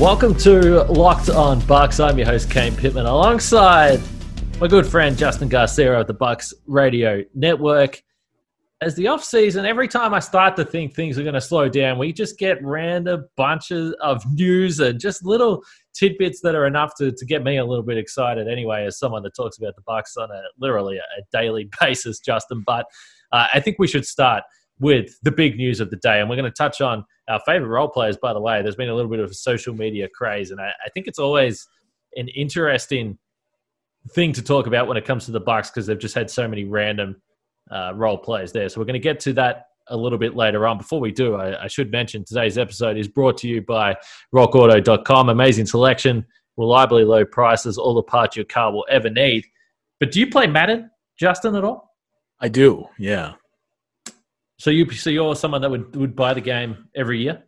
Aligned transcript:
Welcome 0.00 0.34
to 0.36 0.84
Locked 0.84 1.28
On 1.28 1.60
Bucks. 1.66 2.00
I'm 2.00 2.16
your 2.16 2.26
host 2.26 2.50
Kane 2.50 2.72
Pitman, 2.74 3.04
alongside 3.04 4.00
my 4.58 4.66
good 4.66 4.86
friend 4.86 5.14
Justin 5.14 5.50
Garcia 5.50 6.00
of 6.00 6.06
the 6.06 6.14
Bucks 6.14 6.54
Radio 6.66 7.22
Network. 7.34 8.02
As 8.80 8.94
the 8.94 9.08
off 9.08 9.22
season, 9.22 9.66
every 9.66 9.88
time 9.88 10.14
I 10.14 10.20
start 10.20 10.56
to 10.56 10.64
think 10.64 10.94
things 10.94 11.18
are 11.18 11.22
going 11.22 11.34
to 11.34 11.40
slow 11.40 11.68
down, 11.68 11.98
we 11.98 12.14
just 12.14 12.38
get 12.38 12.64
random 12.64 13.28
bunches 13.36 13.94
of 14.00 14.24
news 14.32 14.80
and 14.80 14.98
just 14.98 15.22
little 15.22 15.62
tidbits 15.92 16.40
that 16.44 16.54
are 16.54 16.66
enough 16.66 16.94
to, 16.96 17.12
to 17.12 17.26
get 17.26 17.44
me 17.44 17.58
a 17.58 17.64
little 17.66 17.84
bit 17.84 17.98
excited. 17.98 18.48
Anyway, 18.48 18.86
as 18.86 18.98
someone 18.98 19.22
that 19.24 19.36
talks 19.36 19.58
about 19.58 19.76
the 19.76 19.82
Bucks 19.82 20.16
on 20.16 20.30
a 20.30 20.40
literally 20.58 20.96
a 20.96 21.22
daily 21.30 21.68
basis, 21.80 22.20
Justin. 22.20 22.62
But 22.66 22.86
uh, 23.32 23.48
I 23.52 23.60
think 23.60 23.78
we 23.78 23.86
should 23.86 24.06
start 24.06 24.44
with 24.80 25.16
the 25.22 25.30
big 25.30 25.56
news 25.56 25.78
of 25.78 25.90
the 25.90 25.96
day. 25.96 26.20
And 26.20 26.28
we're 26.28 26.36
going 26.36 26.50
to 26.50 26.56
touch 26.56 26.80
on 26.80 27.04
our 27.28 27.40
favorite 27.46 27.68
role 27.68 27.88
players, 27.88 28.16
by 28.16 28.32
the 28.32 28.40
way. 28.40 28.62
There's 28.62 28.76
been 28.76 28.88
a 28.88 28.94
little 28.94 29.10
bit 29.10 29.20
of 29.20 29.30
a 29.30 29.34
social 29.34 29.74
media 29.74 30.08
craze, 30.12 30.50
and 30.50 30.60
I, 30.60 30.72
I 30.84 30.88
think 30.92 31.06
it's 31.06 31.18
always 31.18 31.68
an 32.16 32.28
interesting 32.28 33.18
thing 34.12 34.32
to 34.32 34.42
talk 34.42 34.66
about 34.66 34.88
when 34.88 34.96
it 34.96 35.04
comes 35.04 35.26
to 35.26 35.30
the 35.30 35.40
Bucks 35.40 35.70
because 35.70 35.86
they've 35.86 35.98
just 35.98 36.14
had 36.14 36.30
so 36.30 36.48
many 36.48 36.64
random 36.64 37.20
uh, 37.70 37.92
role 37.94 38.18
players 38.18 38.52
there. 38.52 38.68
So 38.68 38.80
we're 38.80 38.86
going 38.86 38.94
to 38.94 38.98
get 38.98 39.20
to 39.20 39.32
that 39.34 39.66
a 39.88 39.96
little 39.96 40.18
bit 40.18 40.34
later 40.34 40.66
on. 40.66 40.78
Before 40.78 41.00
we 41.00 41.12
do, 41.12 41.34
I, 41.36 41.64
I 41.64 41.66
should 41.68 41.90
mention 41.90 42.24
today's 42.24 42.58
episode 42.58 42.96
is 42.96 43.08
brought 43.08 43.36
to 43.38 43.48
you 43.48 43.62
by 43.62 43.96
RockAuto.com. 44.34 45.28
Amazing 45.28 45.66
selection, 45.66 46.24
reliably 46.56 47.04
low 47.04 47.24
prices, 47.24 47.76
all 47.76 47.94
the 47.94 48.02
parts 48.02 48.36
your 48.36 48.46
car 48.46 48.72
will 48.72 48.86
ever 48.88 49.10
need. 49.10 49.44
But 49.98 50.12
do 50.12 50.20
you 50.20 50.30
play 50.30 50.46
Madden, 50.46 50.90
Justin, 51.18 51.54
at 51.54 51.64
all? 51.64 51.94
I 52.40 52.48
do, 52.48 52.86
yeah. 52.98 53.34
So 54.60 54.68
you 54.68 54.90
so 54.90 55.08
you're 55.08 55.34
someone 55.36 55.62
that 55.62 55.70
would 55.70 55.96
would 55.96 56.14
buy 56.14 56.34
the 56.34 56.42
game 56.42 56.88
every 56.94 57.22
year? 57.22 57.44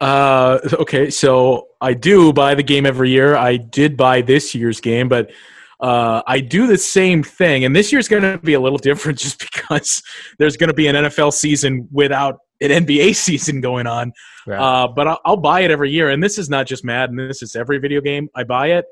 Uh, 0.00 0.58
okay, 0.72 1.08
so 1.08 1.68
I 1.80 1.94
do 1.94 2.32
buy 2.32 2.56
the 2.56 2.62
game 2.64 2.86
every 2.86 3.10
year. 3.10 3.36
I 3.36 3.56
did 3.56 3.96
buy 3.96 4.20
this 4.20 4.52
year's 4.52 4.80
game, 4.80 5.08
but 5.08 5.30
uh, 5.78 6.22
I 6.26 6.40
do 6.40 6.66
the 6.66 6.76
same 6.76 7.22
thing. 7.22 7.64
And 7.64 7.74
this 7.74 7.92
year's 7.92 8.08
going 8.08 8.24
to 8.24 8.38
be 8.38 8.54
a 8.54 8.60
little 8.60 8.78
different 8.78 9.16
just 9.26 9.38
because 9.38 10.02
there's 10.40 10.56
going 10.56 10.70
to 10.70 10.74
be 10.74 10.88
an 10.88 10.96
NFL 10.96 11.32
season 11.32 11.88
without 11.92 12.40
an 12.60 12.70
NBA 12.84 13.14
season 13.26 13.60
going 13.60 13.86
on. 13.86 14.12
Right. 14.44 14.58
Uh, 14.58 14.88
but 14.88 15.06
I'll, 15.06 15.20
I'll 15.24 15.36
buy 15.36 15.60
it 15.60 15.70
every 15.70 15.92
year. 15.92 16.10
And 16.10 16.20
this 16.20 16.36
is 16.36 16.50
not 16.50 16.66
just 16.66 16.84
Madden. 16.84 17.14
This 17.14 17.42
is 17.42 17.54
every 17.54 17.78
video 17.78 18.00
game. 18.00 18.28
I 18.34 18.42
buy 18.42 18.72
it. 18.72 18.86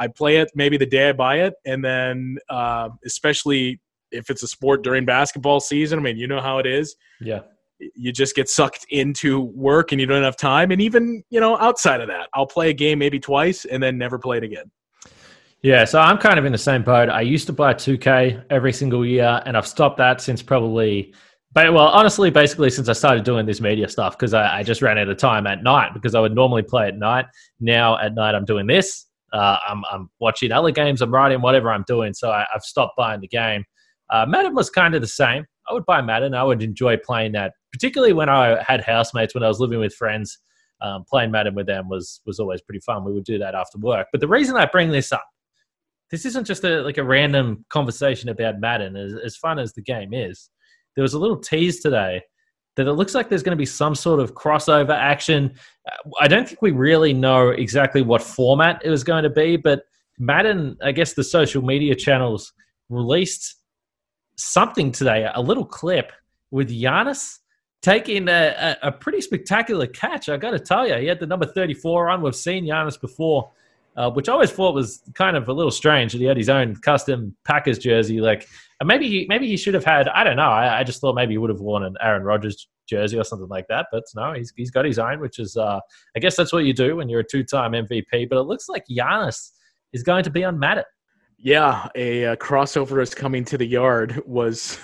I 0.00 0.08
play 0.08 0.38
it 0.38 0.50
maybe 0.56 0.78
the 0.78 0.86
day 0.86 1.10
I 1.10 1.12
buy 1.12 1.42
it, 1.42 1.54
and 1.64 1.84
then 1.84 2.38
uh, 2.50 2.88
especially 3.04 3.78
if 4.12 4.30
it's 4.30 4.42
a 4.42 4.48
sport 4.48 4.82
during 4.82 5.04
basketball 5.04 5.60
season. 5.60 5.98
I 5.98 6.02
mean, 6.02 6.16
you 6.16 6.26
know 6.26 6.40
how 6.40 6.58
it 6.58 6.66
is. 6.66 6.96
yeah. 7.20 7.40
you 7.78 8.12
just 8.12 8.36
get 8.36 8.48
sucked 8.48 8.86
into 8.90 9.40
work 9.40 9.92
and 9.92 10.00
you 10.00 10.06
don't 10.06 10.22
have 10.22 10.36
time 10.36 10.70
and 10.70 10.80
even 10.80 11.22
you 11.30 11.40
know 11.40 11.58
outside 11.58 12.00
of 12.00 12.06
that 12.06 12.28
i'll 12.32 12.46
play 12.46 12.70
a 12.70 12.72
game 12.72 12.96
maybe 13.00 13.18
twice 13.18 13.64
and 13.64 13.82
then 13.82 13.98
never 13.98 14.20
play 14.20 14.36
it 14.36 14.44
again 14.44 14.70
Yeah, 15.62 15.84
so 15.84 16.00
I'm 16.00 16.18
kind 16.18 16.40
of 16.40 16.44
in 16.44 16.50
the 16.50 16.58
same 16.58 16.82
boat. 16.82 17.08
I 17.08 17.20
used 17.20 17.46
to 17.46 17.52
buy 17.52 17.72
2K 17.72 18.46
every 18.50 18.72
single 18.72 19.06
year, 19.06 19.40
and 19.46 19.56
I've 19.56 19.66
stopped 19.66 19.96
that 19.98 20.20
since 20.20 20.42
probably, 20.42 21.14
well, 21.54 21.78
honestly, 21.78 22.30
basically 22.30 22.68
since 22.68 22.88
I 22.88 22.94
started 22.94 23.22
doing 23.22 23.46
this 23.46 23.60
media 23.60 23.88
stuff 23.88 24.18
because 24.18 24.34
I, 24.34 24.58
I 24.58 24.62
just 24.64 24.82
ran 24.82 24.98
out 24.98 25.08
of 25.08 25.18
time 25.18 25.46
at 25.46 25.62
night 25.62 25.94
because 25.94 26.16
I 26.16 26.20
would 26.20 26.34
normally 26.34 26.62
play 26.62 26.88
at 26.88 26.98
night. 26.98 27.26
Now 27.60 27.96
at 27.98 28.12
night 28.12 28.34
I'm 28.34 28.44
doing 28.44 28.66
this. 28.66 29.06
Uh, 29.32 29.56
I'm, 29.68 29.84
I'm 29.90 30.10
watching 30.18 30.50
other 30.50 30.72
games. 30.72 31.00
I'm 31.00 31.14
writing 31.14 31.40
whatever 31.40 31.70
I'm 31.70 31.84
doing. 31.86 32.12
So 32.12 32.32
I, 32.32 32.44
I've 32.52 32.62
stopped 32.62 32.96
buying 32.96 33.20
the 33.20 33.28
game. 33.28 33.64
Uh, 34.12 34.26
Madden 34.26 34.54
was 34.54 34.70
kind 34.70 34.94
of 34.94 35.00
the 35.00 35.08
same. 35.08 35.44
I 35.68 35.72
would 35.72 35.86
buy 35.86 36.02
Madden. 36.02 36.34
I 36.34 36.44
would 36.44 36.62
enjoy 36.62 36.96
playing 36.98 37.32
that, 37.32 37.54
particularly 37.72 38.12
when 38.12 38.28
I 38.28 38.62
had 38.62 38.84
housemates 38.84 39.34
when 39.34 39.42
I 39.42 39.48
was 39.48 39.58
living 39.58 39.80
with 39.80 39.94
friends. 39.94 40.38
Um, 40.80 41.04
playing 41.08 41.30
Madden 41.30 41.54
with 41.54 41.66
them 41.66 41.88
was 41.88 42.20
was 42.26 42.38
always 42.38 42.60
pretty 42.60 42.80
fun. 42.80 43.04
We 43.04 43.12
would 43.12 43.24
do 43.24 43.38
that 43.38 43.54
after 43.54 43.78
work. 43.78 44.08
But 44.12 44.20
the 44.20 44.28
reason 44.28 44.56
I 44.56 44.66
bring 44.66 44.90
this 44.90 45.12
up 45.12 45.24
this 46.12 46.26
isn't 46.26 46.46
just 46.46 46.62
a 46.62 46.82
like 46.82 46.98
a 46.98 47.04
random 47.04 47.64
conversation 47.70 48.28
about 48.28 48.60
Madden. 48.60 48.94
As, 48.96 49.14
as 49.24 49.36
fun 49.36 49.58
as 49.58 49.72
the 49.72 49.82
game 49.82 50.12
is, 50.12 50.50
there 50.94 51.02
was 51.02 51.14
a 51.14 51.18
little 51.18 51.38
tease 51.38 51.80
today 51.80 52.22
that 52.76 52.86
it 52.86 52.92
looks 52.92 53.14
like 53.14 53.28
there's 53.28 53.42
going 53.42 53.56
to 53.56 53.60
be 53.60 53.66
some 53.66 53.94
sort 53.94 54.20
of 54.20 54.34
crossover 54.34 54.94
action. 54.94 55.54
I 56.20 56.28
don't 56.28 56.46
think 56.46 56.62
we 56.62 56.70
really 56.70 57.12
know 57.12 57.48
exactly 57.48 58.02
what 58.02 58.22
format 58.22 58.80
it 58.84 58.90
was 58.90 59.04
going 59.04 59.24
to 59.24 59.30
be, 59.30 59.56
but 59.56 59.84
Madden, 60.18 60.76
I 60.82 60.92
guess 60.92 61.14
the 61.14 61.24
social 61.24 61.62
media 61.62 61.94
channels 61.94 62.52
released 62.88 63.56
something 64.36 64.92
today, 64.92 65.28
a 65.32 65.40
little 65.40 65.64
clip 65.64 66.12
with 66.50 66.70
Giannis 66.70 67.38
taking 67.80 68.28
a, 68.28 68.76
a, 68.82 68.88
a 68.88 68.92
pretty 68.92 69.20
spectacular 69.20 69.86
catch. 69.86 70.28
I 70.28 70.36
got 70.36 70.52
to 70.52 70.58
tell 70.58 70.86
you, 70.86 70.94
he 70.96 71.06
had 71.06 71.20
the 71.20 71.26
number 71.26 71.46
34 71.46 72.10
on. 72.10 72.22
We've 72.22 72.34
seen 72.34 72.64
Giannis 72.64 73.00
before 73.00 73.50
uh, 73.96 74.10
which 74.10 74.28
I 74.28 74.32
always 74.32 74.50
thought 74.50 74.74
was 74.74 75.02
kind 75.14 75.36
of 75.36 75.48
a 75.48 75.52
little 75.52 75.70
strange 75.70 76.12
that 76.12 76.18
he 76.18 76.24
had 76.24 76.36
his 76.36 76.48
own 76.48 76.76
custom 76.76 77.36
Packers 77.44 77.78
jersey. 77.78 78.20
Like, 78.20 78.48
maybe 78.82 79.08
he 79.08 79.26
maybe 79.28 79.46
he 79.46 79.56
should 79.56 79.74
have 79.74 79.84
had. 79.84 80.08
I 80.08 80.24
don't 80.24 80.36
know. 80.36 80.48
I, 80.48 80.80
I 80.80 80.84
just 80.84 81.00
thought 81.00 81.14
maybe 81.14 81.34
he 81.34 81.38
would 81.38 81.50
have 81.50 81.60
worn 81.60 81.84
an 81.84 81.96
Aaron 82.00 82.22
Rodgers 82.22 82.68
jersey 82.88 83.18
or 83.18 83.24
something 83.24 83.48
like 83.48 83.66
that. 83.68 83.86
But 83.92 84.04
no, 84.14 84.32
he's 84.32 84.52
he's 84.56 84.70
got 84.70 84.84
his 84.84 84.98
own, 84.98 85.20
which 85.20 85.38
is 85.38 85.56
uh, 85.56 85.80
I 86.16 86.20
guess 86.20 86.36
that's 86.36 86.52
what 86.52 86.64
you 86.64 86.72
do 86.72 86.96
when 86.96 87.08
you're 87.08 87.20
a 87.20 87.26
two-time 87.26 87.72
MVP. 87.72 88.28
But 88.30 88.38
it 88.38 88.44
looks 88.44 88.68
like 88.68 88.84
Giannis 88.90 89.50
is 89.92 90.02
going 90.02 90.24
to 90.24 90.30
be 90.30 90.44
on 90.44 90.58
Madden. 90.58 90.84
Yeah 91.42 91.88
a, 91.94 92.26
uh 92.26 92.36
crossover 92.36 93.02
is 93.02 93.14
coming 93.14 93.44
to 93.44 93.58
the 93.58 93.66
yard 93.66 94.22
was 94.26 94.78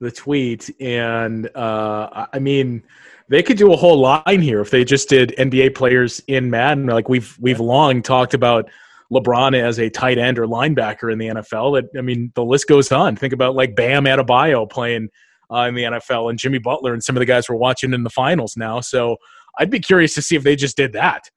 the 0.00 0.10
tweet 0.10 0.70
and 0.80 1.48
uh, 1.56 2.26
I- 2.32 2.38
mean 2.38 2.82
they 3.28 3.42
could 3.42 3.56
do 3.56 3.72
a 3.72 3.76
whole 3.76 3.98
line 3.98 4.42
here 4.42 4.60
if 4.60 4.70
they 4.70 4.84
just 4.84 5.08
did 5.08 5.34
nba 5.38 5.74
players 5.74 6.20
in 6.26 6.50
madden. 6.50 6.86
Like 6.86 7.08
we've 7.08 7.34
we've 7.40 7.60
long 7.60 8.02
talked 8.02 8.34
about 8.34 8.70
lebron 9.10 9.54
as 9.58 9.78
a 9.78 9.88
tight 9.88 10.18
end 10.18 10.38
or 10.38 10.46
linebacker 10.46 11.10
in 11.12 11.18
the 11.18 11.28
nfl 11.28 11.74
that 11.74 11.98
i 11.98 12.02
mean 12.02 12.32
the 12.34 12.44
list 12.44 12.66
goes 12.66 12.92
on. 12.92 13.16
Think 13.16 13.32
about 13.32 13.54
like 13.54 13.74
bam 13.74 14.04
Adebayo 14.04 14.68
playing 14.70 15.08
uh, 15.50 15.60
in 15.68 15.74
the 15.74 15.84
nfl 15.84 16.28
and 16.28 16.38
jimmy 16.38 16.58
butler 16.58 16.92
and 16.92 17.02
some 17.02 17.16
of 17.16 17.20
the 17.20 17.26
guys 17.26 17.48
we're 17.48 17.56
watching 17.56 17.94
in 17.94 18.02
the 18.02 18.10
finals 18.10 18.56
now. 18.56 18.80
So 18.80 19.16
i'd 19.58 19.70
be 19.70 19.80
curious 19.80 20.14
to 20.14 20.22
see 20.22 20.36
if 20.36 20.42
they 20.42 20.56
just 20.56 20.76
did 20.76 20.92
that. 20.92 21.30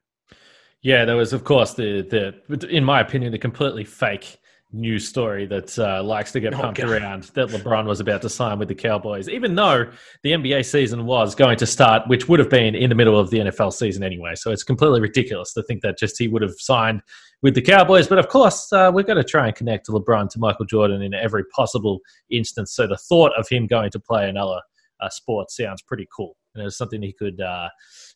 Yeah, 0.80 1.04
there 1.04 1.16
was, 1.16 1.32
of 1.32 1.42
course, 1.42 1.74
the 1.74 2.02
the 2.02 2.68
in 2.68 2.84
my 2.84 3.00
opinion, 3.00 3.32
the 3.32 3.38
completely 3.38 3.84
fake 3.84 4.38
news 4.70 5.08
story 5.08 5.46
that 5.46 5.78
uh, 5.78 6.02
likes 6.02 6.30
to 6.32 6.40
get 6.40 6.52
Oh, 6.54 6.58
pumped 6.58 6.80
God. 6.80 6.90
around 6.90 7.22
that 7.34 7.48
LeBron 7.48 7.86
was 7.86 8.00
about 8.00 8.20
to 8.22 8.28
sign 8.28 8.58
with 8.58 8.68
the 8.68 8.74
Cowboys, 8.74 9.28
even 9.28 9.54
though 9.54 9.90
the 10.22 10.32
NBA 10.32 10.64
season 10.64 11.06
was 11.06 11.34
going 11.34 11.56
to 11.58 11.66
start, 11.66 12.06
which 12.08 12.28
would 12.28 12.38
have 12.38 12.50
been 12.50 12.74
in 12.74 12.90
the 12.90 12.94
middle 12.94 13.18
of 13.18 13.30
the 13.30 13.38
NFL 13.38 13.72
season 13.72 14.02
anyway. 14.02 14.34
So 14.34 14.50
it's 14.50 14.64
completely 14.64 15.00
ridiculous 15.00 15.52
to 15.54 15.62
think 15.62 15.80
that 15.82 15.98
just 15.98 16.18
he 16.18 16.28
would 16.28 16.42
have 16.42 16.54
signed 16.58 17.00
with 17.40 17.54
the 17.54 17.62
Cowboys. 17.62 18.08
But 18.08 18.18
of 18.18 18.28
course, 18.28 18.70
uh, 18.72 18.90
we've 18.92 19.06
got 19.06 19.14
to 19.14 19.24
try 19.24 19.46
and 19.46 19.56
connect 19.56 19.88
LeBron 19.88 20.28
to 20.30 20.38
Michael 20.38 20.66
Jordan 20.66 21.00
in 21.02 21.14
every 21.14 21.44
possible 21.56 22.00
instance. 22.30 22.74
So 22.74 22.86
the 22.86 22.98
thought 22.98 23.32
of 23.38 23.48
him 23.48 23.66
going 23.66 23.90
to 23.92 24.00
play 24.00 24.28
another 24.28 24.60
uh, 25.00 25.08
sport 25.08 25.50
sounds 25.50 25.80
pretty 25.80 26.06
cool, 26.14 26.36
and 26.54 26.66
it's 26.66 26.76
something 26.76 27.00
he 27.00 27.12
could 27.12 27.40
uh, 27.40 27.68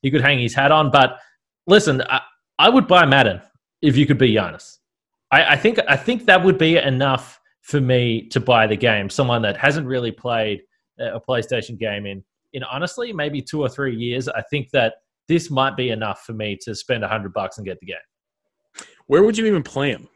he 0.02 0.10
could 0.10 0.20
hang 0.20 0.38
his 0.40 0.52
hat 0.54 0.72
on. 0.72 0.90
But 0.90 1.16
listen, 1.66 2.02
I, 2.10 2.20
I 2.58 2.68
would 2.68 2.86
buy 2.88 3.06
Madden 3.06 3.40
if 3.80 3.96
you 3.96 4.04
could 4.04 4.18
be 4.18 4.34
Giannis. 4.34 4.78
I, 5.32 5.54
I 5.54 5.56
think 5.56 5.80
I 5.88 5.96
think 5.96 6.26
that 6.26 6.44
would 6.44 6.58
be 6.58 6.76
enough 6.76 7.40
for 7.62 7.80
me 7.80 8.28
to 8.28 8.38
buy 8.38 8.66
the 8.66 8.76
game. 8.76 9.10
Someone 9.10 9.42
that 9.42 9.56
hasn't 9.56 9.86
really 9.86 10.12
played 10.12 10.62
a 11.00 11.18
PlayStation 11.18 11.78
game 11.78 12.06
in 12.06 12.22
in 12.52 12.62
honestly 12.64 13.12
maybe 13.12 13.40
two 13.42 13.60
or 13.62 13.68
three 13.68 13.96
years. 13.96 14.28
I 14.28 14.42
think 14.42 14.70
that 14.70 14.94
this 15.26 15.50
might 15.50 15.76
be 15.76 15.90
enough 15.90 16.22
for 16.24 16.34
me 16.34 16.58
to 16.62 16.74
spend 16.74 17.02
a 17.02 17.08
hundred 17.08 17.32
bucks 17.32 17.56
and 17.56 17.66
get 17.66 17.80
the 17.80 17.86
game. 17.86 18.86
where 19.06 19.22
would 19.22 19.36
you 19.38 19.46
even 19.46 19.62
play 19.62 19.90
him 19.90 20.08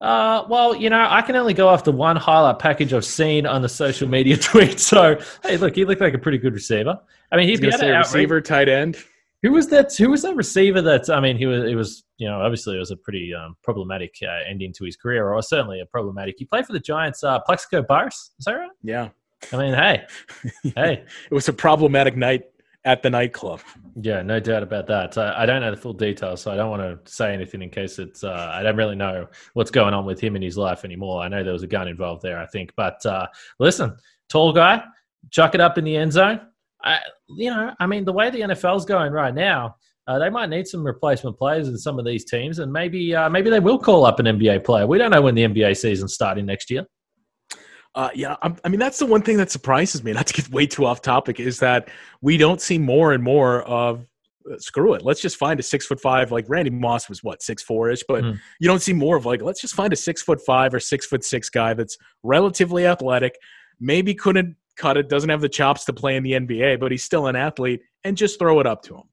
Uh, 0.00 0.44
well, 0.48 0.74
you 0.76 0.90
know, 0.90 1.06
I 1.08 1.22
can 1.22 1.36
only 1.36 1.54
go 1.54 1.68
off 1.68 1.84
the 1.84 1.92
one 1.92 2.16
highlight 2.16 2.58
package 2.58 2.92
I've 2.92 3.04
seen 3.04 3.46
on 3.46 3.62
the 3.62 3.68
social 3.68 4.08
media 4.08 4.36
tweet. 4.50 4.80
So, 4.80 5.18
hey, 5.42 5.56
look, 5.56 5.74
he 5.76 5.84
looked 5.84 6.00
like 6.00 6.14
a 6.14 6.18
pretty 6.18 6.38
good 6.38 6.52
receiver. 6.52 7.00
I 7.30 7.36
mean, 7.36 7.48
he's 7.48 7.60
He's 7.60 7.70
going 7.70 7.70
got 7.70 7.76
to 7.76 7.82
say 7.82 7.92
to 7.92 7.98
receiver, 7.98 8.40
tight 8.40 8.68
end. 8.68 8.96
Who 9.42 9.52
was 9.52 9.68
that? 9.68 9.94
Who 9.96 10.10
was 10.10 10.22
that 10.22 10.36
receiver? 10.36 10.80
That 10.82 11.10
I 11.10 11.20
mean, 11.20 11.36
he 11.36 11.46
was. 11.46 11.64
It 11.64 11.74
was 11.74 12.04
you 12.18 12.28
know 12.28 12.40
obviously 12.40 12.76
it 12.76 12.78
was 12.78 12.90
a 12.92 12.96
pretty 12.96 13.32
um, 13.34 13.56
problematic 13.64 14.14
uh, 14.22 14.48
ending 14.48 14.72
to 14.74 14.84
his 14.84 14.96
career, 14.96 15.28
or 15.32 15.42
certainly 15.42 15.80
a 15.80 15.86
problematic. 15.86 16.36
He 16.38 16.44
played 16.44 16.66
for 16.66 16.72
the 16.72 16.80
Giants. 16.80 17.24
Uh, 17.24 17.40
Plaxico 17.40 17.82
Burress, 17.82 18.30
is 18.38 18.44
that 18.44 18.52
right? 18.52 18.70
Yeah. 18.82 19.08
I 19.52 19.56
mean, 19.56 19.74
hey, 19.74 20.04
hey, 20.76 21.04
It 21.28 21.34
was 21.34 21.48
a 21.48 21.52
problematic 21.52 22.16
night 22.16 22.44
at 22.84 23.02
the 23.02 23.10
nightclub. 23.10 23.60
yeah, 24.00 24.22
no 24.22 24.38
doubt 24.38 24.62
about 24.62 24.86
that. 24.86 25.18
I, 25.18 25.42
I 25.42 25.46
don't 25.46 25.60
know 25.60 25.70
the 25.72 25.76
full 25.76 25.92
details, 25.92 26.42
so 26.42 26.52
I 26.52 26.56
don't 26.56 26.70
want 26.70 27.04
to 27.04 27.12
say 27.12 27.34
anything 27.34 27.62
in 27.62 27.70
case 27.70 27.98
it's. 27.98 28.22
Uh, 28.22 28.50
I 28.52 28.62
don't 28.62 28.76
really 28.76 28.94
know 28.94 29.26
what's 29.54 29.72
going 29.72 29.94
on 29.94 30.04
with 30.04 30.20
him 30.20 30.36
in 30.36 30.42
his 30.42 30.56
life 30.56 30.84
anymore. 30.84 31.22
I 31.22 31.28
know 31.28 31.42
there 31.42 31.52
was 31.52 31.64
a 31.64 31.68
gun 31.68 31.88
involved 31.88 32.22
there, 32.22 32.38
I 32.38 32.46
think, 32.46 32.72
but 32.76 33.04
uh, 33.04 33.26
listen, 33.58 33.96
tall 34.28 34.52
guy, 34.52 34.82
chuck 35.30 35.56
it 35.56 35.60
up 35.60 35.78
in 35.78 35.84
the 35.84 35.96
end 35.96 36.12
zone. 36.12 36.40
I, 36.84 36.98
you 37.36 37.50
know, 37.50 37.72
I 37.80 37.86
mean, 37.86 38.04
the 38.04 38.12
way 38.12 38.30
the 38.30 38.40
NFL's 38.40 38.84
going 38.84 39.12
right 39.12 39.34
now, 39.34 39.76
uh, 40.08 40.18
they 40.18 40.30
might 40.30 40.48
need 40.50 40.66
some 40.66 40.84
replacement 40.84 41.38
players 41.38 41.68
in 41.68 41.78
some 41.78 41.98
of 41.98 42.04
these 42.04 42.24
teams, 42.24 42.58
and 42.58 42.72
maybe 42.72 43.14
uh, 43.14 43.28
maybe 43.30 43.50
they 43.50 43.60
will 43.60 43.78
call 43.78 44.04
up 44.04 44.18
an 44.18 44.26
NBA 44.26 44.64
player. 44.64 44.86
We 44.86 44.98
don't 44.98 45.10
know 45.12 45.22
when 45.22 45.34
the 45.34 45.42
NBA 45.44 45.76
season's 45.76 46.14
starting 46.14 46.46
next 46.46 46.70
year. 46.70 46.86
Uh, 47.94 48.08
yeah, 48.14 48.36
I'm, 48.42 48.56
I 48.64 48.68
mean 48.68 48.80
that's 48.80 48.98
the 48.98 49.06
one 49.06 49.22
thing 49.22 49.36
that 49.36 49.50
surprises 49.50 50.02
me. 50.02 50.12
Not 50.12 50.26
to 50.28 50.34
get 50.34 50.50
way 50.50 50.66
too 50.66 50.86
off 50.86 51.02
topic, 51.02 51.38
is 51.38 51.58
that 51.60 51.88
we 52.20 52.36
don't 52.36 52.60
see 52.60 52.78
more 52.78 53.12
and 53.12 53.22
more 53.22 53.62
of 53.62 54.06
uh, 54.50 54.58
screw 54.58 54.94
it. 54.94 55.02
Let's 55.02 55.20
just 55.20 55.36
find 55.36 55.60
a 55.60 55.62
six 55.62 55.86
foot 55.86 56.00
five 56.00 56.32
like 56.32 56.46
Randy 56.48 56.70
Moss 56.70 57.08
was 57.08 57.22
what 57.22 57.42
six 57.42 57.62
four 57.62 57.90
ish, 57.90 58.02
but 58.08 58.24
Mm. 58.24 58.38
you 58.60 58.66
don't 58.66 58.82
see 58.82 58.94
more 58.94 59.16
of 59.16 59.26
like 59.26 59.42
let's 59.42 59.60
just 59.60 59.74
find 59.74 59.92
a 59.92 59.96
six 59.96 60.22
foot 60.22 60.40
five 60.44 60.74
or 60.74 60.80
six 60.80 61.06
foot 61.06 61.22
six 61.22 61.48
guy 61.50 61.74
that's 61.74 61.96
relatively 62.22 62.86
athletic, 62.86 63.36
maybe 63.78 64.14
couldn't 64.14 64.56
cut 64.76 64.96
it, 64.96 65.08
doesn't 65.08 65.30
have 65.30 65.40
the 65.40 65.48
chops 65.48 65.84
to 65.86 65.92
play 65.92 66.16
in 66.16 66.22
the 66.22 66.32
NBA, 66.32 66.80
but 66.80 66.90
he's 66.90 67.04
still 67.04 67.26
an 67.26 67.36
athlete, 67.36 67.80
and 68.04 68.16
just 68.16 68.38
throw 68.38 68.60
it 68.60 68.66
up 68.66 68.82
to 68.84 68.96
him. 68.96 69.04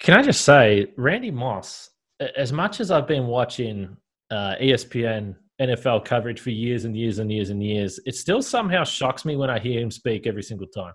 Can 0.00 0.14
I 0.14 0.22
just 0.22 0.42
say, 0.42 0.92
Randy 0.96 1.30
Moss, 1.30 1.90
as 2.36 2.52
much 2.52 2.80
as 2.80 2.90
I've 2.90 3.06
been 3.06 3.26
watching 3.26 3.96
uh, 4.30 4.54
ESPN 4.60 5.34
NFL 5.60 6.04
coverage 6.06 6.40
for 6.40 6.50
years 6.50 6.84
and 6.86 6.96
years 6.96 7.18
and 7.18 7.30
years 7.30 7.50
and 7.50 7.62
years, 7.62 8.00
it 8.06 8.14
still 8.14 8.40
somehow 8.40 8.82
shocks 8.84 9.24
me 9.24 9.36
when 9.36 9.50
I 9.50 9.58
hear 9.58 9.80
him 9.80 9.90
speak 9.90 10.26
every 10.26 10.42
single 10.42 10.66
time. 10.68 10.94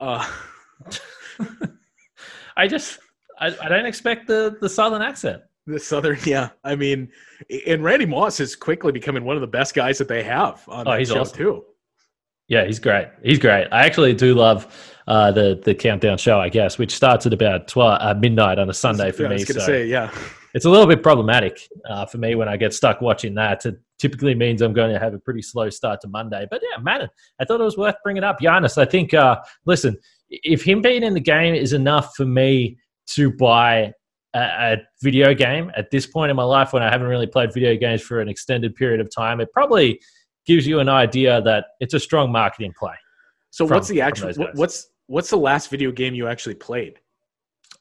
Uh, 0.00 0.26
I 2.56 2.66
just, 2.66 2.98
I, 3.38 3.54
I 3.62 3.68
don't 3.68 3.86
expect 3.86 4.26
the, 4.26 4.56
the 4.60 4.68
Southern 4.68 5.02
accent. 5.02 5.42
the 5.66 5.78
Southern, 5.78 6.18
yeah. 6.24 6.48
I 6.64 6.76
mean, 6.76 7.10
and 7.66 7.84
Randy 7.84 8.06
Moss 8.06 8.40
is 8.40 8.56
quickly 8.56 8.92
becoming 8.92 9.24
one 9.24 9.36
of 9.36 9.42
the 9.42 9.46
best 9.46 9.74
guys 9.74 9.98
that 9.98 10.08
they 10.08 10.22
have 10.22 10.62
on 10.68 10.88
Oh, 10.88 10.96
he's 10.96 11.08
show 11.08 11.20
awesome. 11.20 11.36
too. 11.36 11.64
Yeah, 12.48 12.64
he's 12.64 12.78
great. 12.78 13.08
He's 13.22 13.38
great. 13.38 13.66
I 13.72 13.84
actually 13.86 14.14
do 14.14 14.34
love 14.34 14.66
uh, 15.08 15.32
the 15.32 15.60
the 15.64 15.74
countdown 15.74 16.18
show, 16.18 16.38
I 16.40 16.48
guess, 16.48 16.78
which 16.78 16.94
starts 16.94 17.26
at 17.26 17.32
about 17.32 17.68
12, 17.68 17.98
uh, 18.00 18.14
midnight 18.14 18.58
on 18.58 18.70
a 18.70 18.74
Sunday 18.74 19.10
for 19.12 19.22
Yeah, 19.24 19.28
I 19.30 19.32
me. 19.32 19.44
so- 19.44 19.58
say, 19.60 19.86
yeah. 19.86 20.10
it's 20.54 20.64
a 20.64 20.70
little 20.70 20.86
bit 20.86 21.02
problematic 21.02 21.60
uh, 21.88 22.06
for 22.06 22.18
me 22.18 22.34
when 22.34 22.48
I 22.48 22.56
get 22.56 22.72
stuck 22.72 23.00
watching 23.00 23.34
that. 23.34 23.66
It 23.66 23.76
typically 23.98 24.34
means 24.34 24.62
I'm 24.62 24.72
going 24.72 24.92
to 24.92 24.98
have 24.98 25.14
a 25.14 25.18
pretty 25.18 25.42
slow 25.42 25.70
start 25.70 26.00
to 26.02 26.08
Monday. 26.08 26.46
But 26.50 26.60
yeah, 26.62 26.80
man, 26.82 27.08
I 27.40 27.44
thought 27.44 27.60
it 27.60 27.64
was 27.64 27.76
worth 27.76 27.96
bringing 28.04 28.24
up. 28.24 28.38
Giannis, 28.40 28.78
I 28.78 28.84
think, 28.84 29.12
uh, 29.14 29.40
listen, 29.64 29.96
if 30.28 30.62
him 30.62 30.82
being 30.82 31.02
in 31.02 31.14
the 31.14 31.20
game 31.20 31.54
is 31.54 31.72
enough 31.72 32.14
for 32.16 32.24
me 32.26 32.78
to 33.14 33.30
buy 33.32 33.92
a 34.34 34.76
video 35.02 35.32
game 35.32 35.72
at 35.76 35.90
this 35.90 36.06
point 36.06 36.28
in 36.30 36.36
my 36.36 36.42
life 36.42 36.74
when 36.74 36.82
I 36.82 36.90
haven't 36.90 37.06
really 37.06 37.26
played 37.26 37.54
video 37.54 37.74
games 37.76 38.02
for 38.02 38.20
an 38.20 38.28
extended 38.28 38.74
period 38.74 39.00
of 39.00 39.08
time, 39.14 39.40
it 39.40 39.50
probably 39.52 39.98
gives 40.46 40.66
you 40.66 40.80
an 40.80 40.88
idea 40.88 41.42
that 41.42 41.66
it's 41.80 41.94
a 41.94 42.00
strong 42.00 42.30
marketing 42.30 42.72
play. 42.78 42.94
So 43.50 43.66
from- 43.66 43.76
what's 43.76 43.88
the 43.88 44.00
actual 44.00 44.28
those 44.28 44.38
what, 44.38 44.46
guys. 44.48 44.56
what's 44.56 44.86
what's 45.06 45.30
the 45.30 45.36
last 45.36 45.70
video 45.70 45.92
game 45.92 46.14
you 46.14 46.28
actually 46.28 46.54
played? 46.54 47.00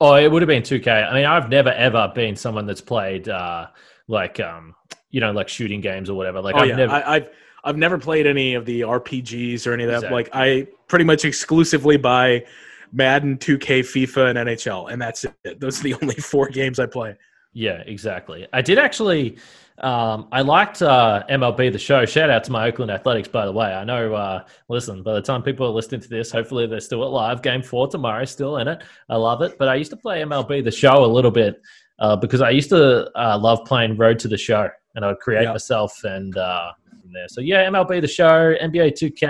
Oh, 0.01 0.15
it 0.15 0.29
would 0.29 0.41
have 0.41 0.47
been 0.47 0.63
2K. 0.63 1.09
I 1.09 1.13
mean, 1.13 1.25
I've 1.25 1.49
never 1.49 1.69
ever 1.69 2.11
been 2.13 2.35
someone 2.35 2.65
that's 2.65 2.81
played 2.81 3.29
uh, 3.29 3.67
like 4.07 4.39
um, 4.39 4.75
you 5.09 5.21
know, 5.21 5.31
like 5.31 5.47
shooting 5.47 5.81
games 5.81 6.09
or 6.09 6.15
whatever. 6.15 6.41
Like 6.41 6.55
oh 6.55 6.59
I've 6.59 6.69
yeah, 6.69 6.75
never 6.75 6.93
I, 6.93 7.15
I've 7.15 7.29
I've 7.63 7.77
never 7.77 7.97
played 7.97 8.27
any 8.27 8.53
of 8.53 8.65
the 8.65 8.81
RPGs 8.81 9.65
or 9.65 9.73
any 9.73 9.83
of 9.83 9.89
that. 9.89 9.97
Exactly. 9.97 10.15
Like 10.15 10.29
I 10.33 10.67
pretty 10.87 11.05
much 11.05 11.25
exclusively 11.25 11.97
buy 11.97 12.45
Madden, 12.91 13.37
2K, 13.37 13.79
FIFA, 13.79 14.29
and 14.29 14.49
NHL, 14.49 14.91
and 14.91 15.01
that's 15.01 15.25
it. 15.43 15.59
Those 15.59 15.79
are 15.79 15.83
the 15.83 15.93
only 16.01 16.15
four 16.15 16.47
games 16.49 16.79
I 16.79 16.85
play. 16.85 17.17
Yeah, 17.53 17.83
exactly. 17.85 18.47
I 18.53 18.61
did 18.61 18.77
actually. 18.77 19.37
Um, 19.79 20.27
I 20.31 20.41
liked 20.41 20.81
uh, 20.81 21.23
MLB 21.29 21.71
the 21.71 21.77
show. 21.79 22.05
Shout 22.05 22.29
out 22.29 22.43
to 22.45 22.51
my 22.51 22.67
Oakland 22.67 22.91
Athletics, 22.91 23.27
by 23.27 23.45
the 23.45 23.51
way. 23.51 23.73
I 23.73 23.83
know. 23.83 24.13
Uh, 24.13 24.43
listen, 24.69 25.03
by 25.03 25.13
the 25.13 25.21
time 25.21 25.43
people 25.43 25.65
are 25.67 25.71
listening 25.71 25.99
to 26.01 26.07
this, 26.07 26.31
hopefully 26.31 26.65
they're 26.65 26.79
still 26.79 27.03
alive. 27.03 27.41
Game 27.41 27.61
four 27.61 27.87
tomorrow, 27.87 28.23
still 28.25 28.57
in 28.57 28.67
it. 28.69 28.83
I 29.09 29.17
love 29.17 29.41
it. 29.41 29.57
But 29.57 29.67
I 29.67 29.75
used 29.75 29.91
to 29.91 29.97
play 29.97 30.21
MLB 30.21 30.63
the 30.63 30.71
show 30.71 31.03
a 31.03 31.05
little 31.05 31.31
bit 31.31 31.61
uh, 31.99 32.15
because 32.15 32.41
I 32.41 32.51
used 32.51 32.69
to 32.69 33.09
uh, 33.19 33.37
love 33.37 33.65
playing 33.65 33.97
Road 33.97 34.17
to 34.19 34.27
the 34.29 34.37
Show, 34.37 34.69
and 34.95 35.03
I 35.03 35.09
would 35.09 35.19
create 35.19 35.43
Yeah. 35.43 35.51
myself 35.51 36.01
and 36.05 36.37
uh, 36.37 36.71
from 37.01 37.11
there. 37.11 37.27
So 37.27 37.41
yeah, 37.41 37.65
MLB 37.69 37.99
the 37.99 38.07
show, 38.07 38.55
NBA 38.61 38.93
2K, 38.93 39.21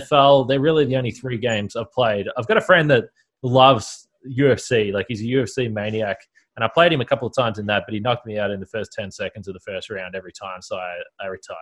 NFL. 0.00 0.48
They're 0.48 0.60
really 0.60 0.84
the 0.84 0.96
only 0.96 1.12
three 1.12 1.38
games 1.38 1.76
I've 1.76 1.92
played. 1.92 2.26
I've 2.36 2.48
got 2.48 2.56
a 2.56 2.60
friend 2.60 2.90
that 2.90 3.04
loves 3.42 4.08
UFC. 4.28 4.92
Like 4.92 5.06
he's 5.08 5.20
a 5.20 5.24
UFC 5.24 5.72
maniac. 5.72 6.18
And 6.56 6.64
I 6.64 6.68
played 6.68 6.92
him 6.92 7.00
a 7.00 7.04
couple 7.04 7.26
of 7.26 7.34
times 7.34 7.58
in 7.58 7.66
that, 7.66 7.84
but 7.86 7.94
he 7.94 8.00
knocked 8.00 8.26
me 8.26 8.38
out 8.38 8.50
in 8.50 8.60
the 8.60 8.66
first 8.66 8.92
10 8.92 9.10
seconds 9.10 9.48
of 9.48 9.54
the 9.54 9.60
first 9.60 9.88
round 9.90 10.14
every 10.14 10.32
time. 10.32 10.60
So 10.60 10.76
I, 10.76 10.96
I 11.20 11.26
retired. 11.26 11.58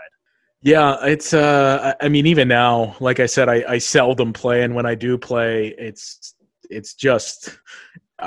Yeah, 0.62 0.98
it's. 1.04 1.32
Uh, 1.32 1.94
I 2.00 2.08
mean, 2.08 2.26
even 2.26 2.48
now, 2.48 2.94
like 3.00 3.18
I 3.18 3.26
said, 3.26 3.48
I, 3.48 3.64
I 3.66 3.78
seldom 3.78 4.32
play, 4.32 4.62
and 4.62 4.74
when 4.74 4.84
I 4.84 4.94
do 4.94 5.16
play, 5.16 5.74
it's 5.78 6.34
it's 6.68 6.94
just. 6.94 7.58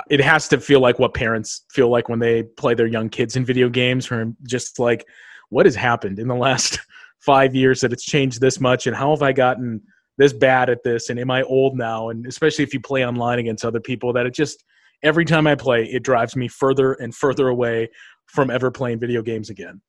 It 0.09 0.19
has 0.21 0.47
to 0.47 0.59
feel 0.59 0.79
like 0.79 0.97
what 0.97 1.13
parents 1.13 1.65
feel 1.71 1.89
like 1.89 2.09
when 2.09 2.17
they 2.17 2.41
play 2.41 2.73
their 2.73 2.87
young 2.87 3.09
kids 3.09 3.35
in 3.35 3.45
video 3.45 3.69
games, 3.69 4.11
or 4.11 4.33
just 4.47 4.79
like, 4.79 5.05
what 5.49 5.67
has 5.67 5.75
happened 5.75 6.17
in 6.17 6.27
the 6.27 6.35
last 6.35 6.79
five 7.19 7.53
years 7.53 7.81
that 7.81 7.93
it's 7.93 8.03
changed 8.03 8.41
this 8.41 8.59
much, 8.59 8.87
and 8.87 8.95
how 8.95 9.11
have 9.11 9.21
I 9.21 9.31
gotten 9.31 9.79
this 10.17 10.33
bad 10.33 10.71
at 10.71 10.81
this, 10.83 11.11
and 11.11 11.19
am 11.19 11.29
I 11.29 11.43
old 11.43 11.77
now? 11.77 12.09
And 12.09 12.25
especially 12.25 12.63
if 12.63 12.73
you 12.73 12.79
play 12.79 13.05
online 13.05 13.37
against 13.37 13.63
other 13.63 13.79
people, 13.79 14.11
that 14.13 14.25
it 14.25 14.33
just 14.33 14.63
every 15.03 15.25
time 15.25 15.47
I 15.47 15.55
play, 15.55 15.85
it 15.85 16.03
drives 16.03 16.35
me 16.35 16.47
further 16.47 16.93
and 16.93 17.13
further 17.13 17.49
away 17.49 17.89
from 18.27 18.49
ever 18.49 18.71
playing 18.71 18.99
video 18.99 19.21
games 19.21 19.49
again. 19.49 19.81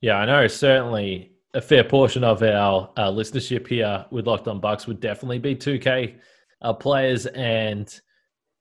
Yeah, 0.00 0.18
I 0.18 0.26
know. 0.26 0.46
Certainly 0.46 1.32
a 1.54 1.60
fair 1.60 1.84
portion 1.84 2.24
of 2.24 2.42
our 2.42 2.90
uh, 2.96 3.10
listenership 3.10 3.66
here 3.66 4.04
with 4.10 4.26
Locked 4.26 4.48
On 4.48 4.60
Bucks 4.60 4.86
would 4.86 5.00
definitely 5.00 5.38
be 5.38 5.54
2K 5.54 6.16
uh, 6.62 6.72
players. 6.72 7.26
And 7.26 7.92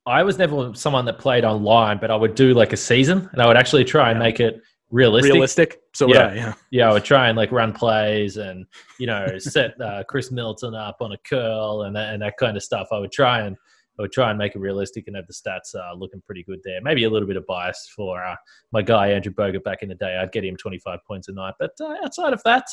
I 0.06 0.24
was 0.24 0.38
never 0.38 0.74
someone 0.76 1.06
that 1.06 1.18
played 1.20 1.46
online, 1.46 1.98
but 2.00 2.12
I 2.12 2.16
would 2.16 2.36
do 2.36 2.54
like 2.54 2.74
a 2.74 2.78
season 2.78 3.30
and 3.32 3.42
I 3.42 3.48
would 3.48 3.58
actually 3.58 3.84
try 3.86 4.12
and 4.12 4.20
Yeah. 4.20 4.24
make 4.26 4.40
it 4.40 4.62
realistic. 4.92 5.34
Realistic, 5.34 5.82
so 5.94 6.08
Yeah. 6.08 6.28
I, 6.28 6.34
yeah. 6.36 6.54
yeah, 6.72 6.90
I 6.90 6.94
would 6.94 7.04
try 7.04 7.30
and 7.30 7.38
like 7.38 7.52
run 7.52 7.74
plays 7.74 8.38
and 8.38 8.66
you 9.00 9.08
know 9.08 9.26
set 9.40 9.80
uh, 9.82 10.04
Khris 10.08 10.32
Middleton 10.32 10.76
up 10.76 10.98
on 11.02 11.14
a 11.14 11.18
curl 11.28 11.84
and 11.84 11.96
that, 11.96 12.14
and 12.14 12.22
that 12.22 12.36
kind 12.38 12.56
of 12.58 12.64
stuff. 12.64 12.88
I 12.92 13.00
would 13.00 13.12
try 13.12 13.42
and 13.42 13.58
I 14.00 14.02
would 14.02 14.12
try 14.12 14.30
and 14.30 14.40
make 14.40 14.56
it 14.56 14.60
realistic 14.60 15.06
and 15.08 15.16
have 15.16 15.28
the 15.28 15.34
stats 15.34 15.76
uh, 15.76 15.94
looking 15.96 16.22
pretty 16.26 16.44
good 16.44 16.60
there. 16.64 16.80
Maybe 16.82 17.04
a 17.04 17.10
little 17.10 17.28
bit 17.28 17.38
of 17.38 17.46
bias 17.46 17.92
for 17.96 18.24
uh, 18.24 18.36
my 18.72 18.82
guy 18.82 19.10
Andrew 19.10 19.32
Bogut 19.32 19.64
back 19.64 19.84
in 19.84 19.90
the 19.90 19.96
day. 19.96 20.18
I'd 20.20 20.32
get 20.32 20.44
him 20.44 20.58
25 20.58 21.00
points 21.08 21.28
a 21.28 21.34
night, 21.34 21.54
but 21.60 21.72
uh, 21.80 21.96
outside 22.04 22.34
of 22.34 22.42
that, 22.44 22.66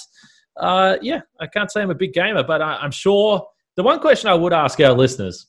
uh, 0.57 0.97
yeah, 1.03 1.21
I 1.39 1.47
can't 1.47 1.71
say 1.71 1.83
I'm 1.83 1.91
a 1.91 1.95
big 1.95 2.13
gamer, 2.13 2.43
but 2.43 2.63
I, 2.63 2.77
I'm 2.77 2.91
sure 2.91 3.47
the 3.77 3.83
one 3.83 4.01
question 4.01 4.31
I 4.31 4.35
would 4.35 4.53
ask 4.53 4.81
our 4.81 4.93
listeners 4.93 5.47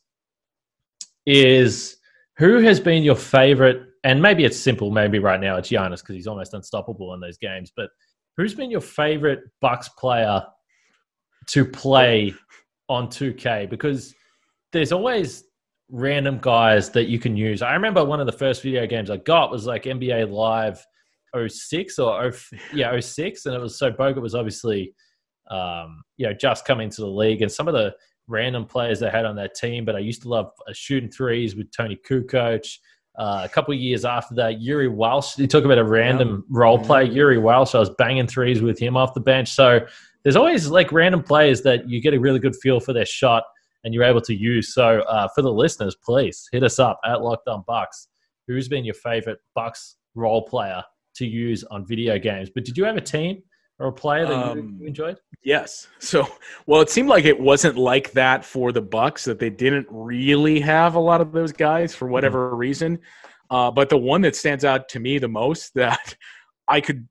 is 1.26 1.98
who 2.38 2.60
has 2.60 2.80
been 2.80 3.04
your 3.04 3.16
favorite? 3.16 3.88
And 4.04 4.22
maybe 4.22 4.46
it's 4.46 4.58
simple. 4.58 4.92
Maybe 4.92 5.20
right 5.20 5.40
now 5.40 5.58
it's 5.58 5.70
Giannis 5.70 6.00
because 6.00 6.16
he's 6.16 6.28
almost 6.28 6.54
unstoppable 6.54 7.14
in 7.14 7.20
those 7.20 7.38
games. 7.38 7.72
But 7.76 7.90
who's 8.36 8.54
been 8.54 8.72
your 8.72 8.82
favorite 8.82 9.42
Bucks 9.62 9.90
player 9.90 10.44
to 11.48 11.66
play 11.66 12.34
on 12.90 13.08
2K? 13.08 13.70
Because 13.70 14.16
there's 14.72 14.92
always 14.92 15.44
random 15.92 16.40
guys 16.42 16.90
that 16.92 17.06
you 17.06 17.20
can 17.20 17.36
use. 17.36 17.62
I 17.62 17.74
remember 17.74 18.04
one 18.04 18.20
of 18.20 18.26
the 18.26 18.32
first 18.32 18.64
video 18.64 18.88
games 18.88 19.10
I 19.10 19.18
got 19.18 19.52
was 19.52 19.66
like 19.66 19.84
NBA 19.84 20.32
Live 20.32 20.84
06 21.36 22.00
or 22.00 22.32
0, 22.32 22.60
yeah 22.74 23.00
06, 23.00 23.46
and 23.46 23.56
it 23.56 23.60
was 23.60 23.78
so 23.78 23.92
Bogut 23.92 24.22
was 24.22 24.34
obviously 24.34 24.94
um, 25.50 26.02
you 26.18 26.26
know 26.26 26.34
just 26.34 26.66
coming 26.66 26.90
to 26.90 27.02
the 27.02 27.08
league, 27.08 27.42
and 27.42 27.52
some 27.52 27.68
of 27.68 27.74
the 27.74 27.94
random 28.28 28.66
players 28.66 29.00
they 29.00 29.10
had 29.10 29.26
on 29.26 29.36
that 29.36 29.54
team. 29.54 29.84
But 29.84 29.96
I 29.96 30.00
used 30.00 30.22
to 30.24 30.30
love 30.30 30.52
uh, 30.68 30.74
shooting 30.74 31.10
threes 31.10 31.56
with 31.56 31.72
Toni 31.72 32.00
Kukoc. 32.10 32.66
Uh, 33.20 33.42
a 33.44 33.50
couple 33.50 33.74
of 33.74 33.80
years 33.80 34.06
after 34.06 34.34
that, 34.36 34.62
Yuri 34.62 34.88
Walsh. 34.88 35.38
You 35.38 35.46
talk 35.46 35.66
about 35.66 35.78
a 35.78 35.84
random 35.84 36.46
role 36.50 36.80
play. 36.80 37.04
Yuri 37.04 37.38
Walsh. 37.38 37.76
I 37.76 37.80
was 37.80 37.90
banging 37.98 38.28
threes 38.28 38.62
with 38.62 38.80
him 38.80 38.96
off 38.96 39.14
the 39.14 39.20
bench. 39.20 39.50
So 39.50 39.82
there's 40.24 40.38
always 40.38 40.70
like 40.70 40.94
random 40.94 41.22
players 41.22 41.62
that 41.64 41.90
you 41.90 42.02
get 42.02 42.14
a 42.14 42.20
really 42.20 42.40
good 42.40 42.56
feel 42.56 42.80
for 42.80 42.94
their 42.94 43.06
shot 43.06 43.44
and 43.84 43.94
you're 43.94 44.04
able 44.04 44.22
to 44.22 44.36
use. 44.36 44.74
So 44.74 45.02
uh, 45.02 45.28
for 45.34 45.42
the 45.42 45.52
listeners, 45.52 45.96
please 46.04 46.48
hit 46.52 46.64
us 46.64 46.80
up 46.80 47.00
at 47.06 47.22
Locked 47.22 47.48
On 47.48 47.64
Bucks. 47.68 48.08
Who's 48.48 48.68
been 48.68 48.86
your 48.86 48.96
favorite 48.96 49.40
Bucks 49.56 49.98
role 50.16 50.44
player 50.44 50.84
to 51.16 51.26
use 51.26 51.64
on 51.66 51.86
video 51.86 52.18
games? 52.20 52.50
But 52.54 52.66
did 52.66 52.78
you 52.78 52.84
have 52.86 52.98
a 52.98 53.02
team 53.02 53.44
or 53.80 53.88
a 53.88 53.92
player 53.94 54.26
that 54.28 54.56
you- 54.56 54.62
Um, 54.62 54.78
you 54.82 54.88
enjoyed? 54.88 55.18
Yes. 55.44 55.88
So, 56.00 56.28
well, 56.68 56.82
it 56.82 56.90
seemed 56.90 57.10
like 57.10 57.26
it 57.26 57.40
wasn't 57.40 57.78
like 57.78 58.12
that 58.12 58.44
for 58.46 58.72
the 58.72 58.82
Bucks 58.82 59.26
that 59.26 59.40
they 59.40 59.50
didn't 59.50 59.88
really 59.90 60.60
have 60.60 60.96
a 60.96 61.00
lot 61.00 61.22
of 61.22 61.32
those 61.32 61.52
guys 61.52 61.96
for 61.96 62.08
whatever 62.08 62.56
reason. 62.56 63.00
Uh, 63.50 63.70
but 63.72 63.90
the 63.90 63.98
one 63.98 64.22
that 64.22 64.36
stands 64.36 64.64
out 64.64 64.88
to 64.90 65.00
me 65.00 65.18
the 65.18 65.28
most 65.28 65.74
that 65.76 66.16
I 66.68 66.82
could, 66.82 67.08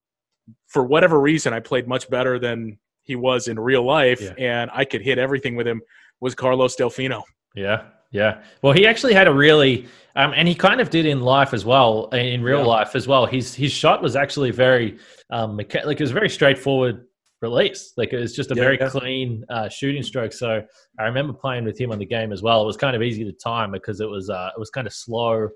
for 0.69 0.85
whatever 0.85 1.21
reason, 1.21 1.53
I 1.53 1.61
played 1.61 1.87
much 1.89 2.09
better 2.09 2.39
than 2.39 2.79
he 3.03 3.17
was 3.17 3.49
in 3.49 3.59
real 3.59 3.85
life, 3.85 4.21
Yeah. 4.21 4.35
and 4.39 4.71
I 4.73 4.85
could 4.85 5.03
hit 5.03 5.19
everything 5.19 5.57
with 5.57 5.67
him 5.67 5.81
was 6.21 6.35
Carlos 6.35 6.77
Delfino. 6.77 7.23
Yeah, 7.55 7.85
yeah. 8.13 8.43
Well, 8.63 8.73
he 8.73 8.87
actually 8.87 9.15
had 9.15 9.27
a 9.29 9.33
really, 9.33 9.87
um, 10.17 10.33
and 10.37 10.47
he 10.47 10.55
kind 10.55 10.81
of 10.81 10.91
did 10.91 11.07
in 11.07 11.21
life 11.21 11.53
as 11.55 11.65
well, 11.65 12.07
in 12.11 12.43
real 12.43 12.61
Yeah. 12.61 12.65
life 12.67 12.95
as 12.95 13.07
well. 13.09 13.27
His 13.27 13.55
his 13.55 13.73
shot 13.73 14.03
was 14.03 14.17
actually 14.17 14.51
very, 14.51 14.99
um, 15.31 15.57
mecha- 15.59 15.85
like 15.85 16.01
it 16.01 16.05
was 16.05 16.11
a 16.11 16.15
very 16.15 16.29
straightforward 16.29 17.05
release. 17.43 17.95
Like 17.97 18.13
it 18.13 18.19
was 18.19 18.37
just 18.37 18.51
a 18.51 18.55
Yeah, 18.55 18.63
very 18.63 18.79
yeah. 18.79 18.89
clean 18.91 19.45
uh, 19.49 19.69
shooting 19.69 20.03
stroke. 20.03 20.33
So 20.33 20.63
I 20.99 21.05
remember 21.05 21.33
playing 21.33 21.65
with 21.65 21.81
him 21.81 21.91
on 21.91 21.99
the 21.99 22.05
game 22.07 22.33
as 22.33 22.43
well. 22.43 22.63
It 22.63 22.67
was 22.67 22.77
kind 22.77 22.95
of 22.95 23.03
easy 23.03 23.25
to 23.25 23.33
time 23.33 23.71
because 23.73 24.01
it 24.01 24.09
was 24.09 24.29
uh, 24.31 24.51
it 24.55 24.59
was 24.59 24.71
kind 24.71 24.87
of 24.87 24.93
slow, 24.93 25.49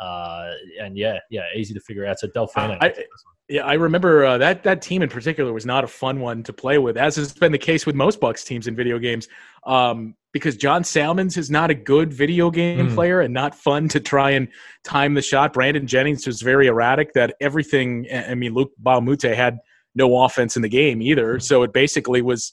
uh, 0.00 0.50
and 0.82 0.96
yeah, 0.98 1.18
yeah, 1.30 1.42
easy 1.54 1.74
to 1.74 1.80
figure 1.80 2.04
out. 2.06 2.18
So 2.18 2.26
Delfino. 2.28 2.76
I- 2.80 2.92
Yeah, 3.48 3.62
I 3.64 3.74
remember 3.74 4.26
uh, 4.26 4.38
that 4.38 4.62
that 4.64 4.82
team 4.82 5.00
in 5.02 5.08
particular 5.08 5.52
was 5.54 5.64
not 5.64 5.82
a 5.82 5.86
fun 5.86 6.20
one 6.20 6.42
to 6.42 6.52
play 6.52 6.76
with, 6.76 6.98
as 6.98 7.16
has 7.16 7.32
been 7.32 7.50
the 7.52 7.58
case 7.58 7.86
with 7.86 7.94
most 7.94 8.20
Bucks 8.20 8.44
teams 8.44 8.66
in 8.66 8.76
video 8.76 8.98
games. 8.98 9.26
Um, 9.64 10.14
because 10.32 10.56
John 10.58 10.84
Salmons 10.84 11.38
is 11.38 11.50
not 11.50 11.70
a 11.70 11.74
good 11.74 12.12
video 12.12 12.50
game 12.50 12.90
Mm. 12.90 12.94
player 12.94 13.20
and 13.22 13.32
not 13.32 13.54
fun 13.54 13.88
to 13.88 14.00
try 14.00 14.30
and 14.32 14.48
time 14.84 15.14
the 15.14 15.22
shot. 15.22 15.54
Brandon 15.54 15.86
Jennings 15.86 16.26
was 16.26 16.42
very 16.42 16.66
erratic. 16.66 17.14
That 17.14 17.34
everything. 17.40 18.06
I 18.12 18.34
mean, 18.34 18.52
Luke 18.52 18.72
Baumute 18.82 19.34
had 19.34 19.58
no 19.94 20.22
offense 20.24 20.54
in 20.54 20.62
the 20.62 20.68
game 20.68 21.00
either, 21.00 21.40
so 21.40 21.62
it 21.62 21.72
basically 21.72 22.20
was 22.20 22.52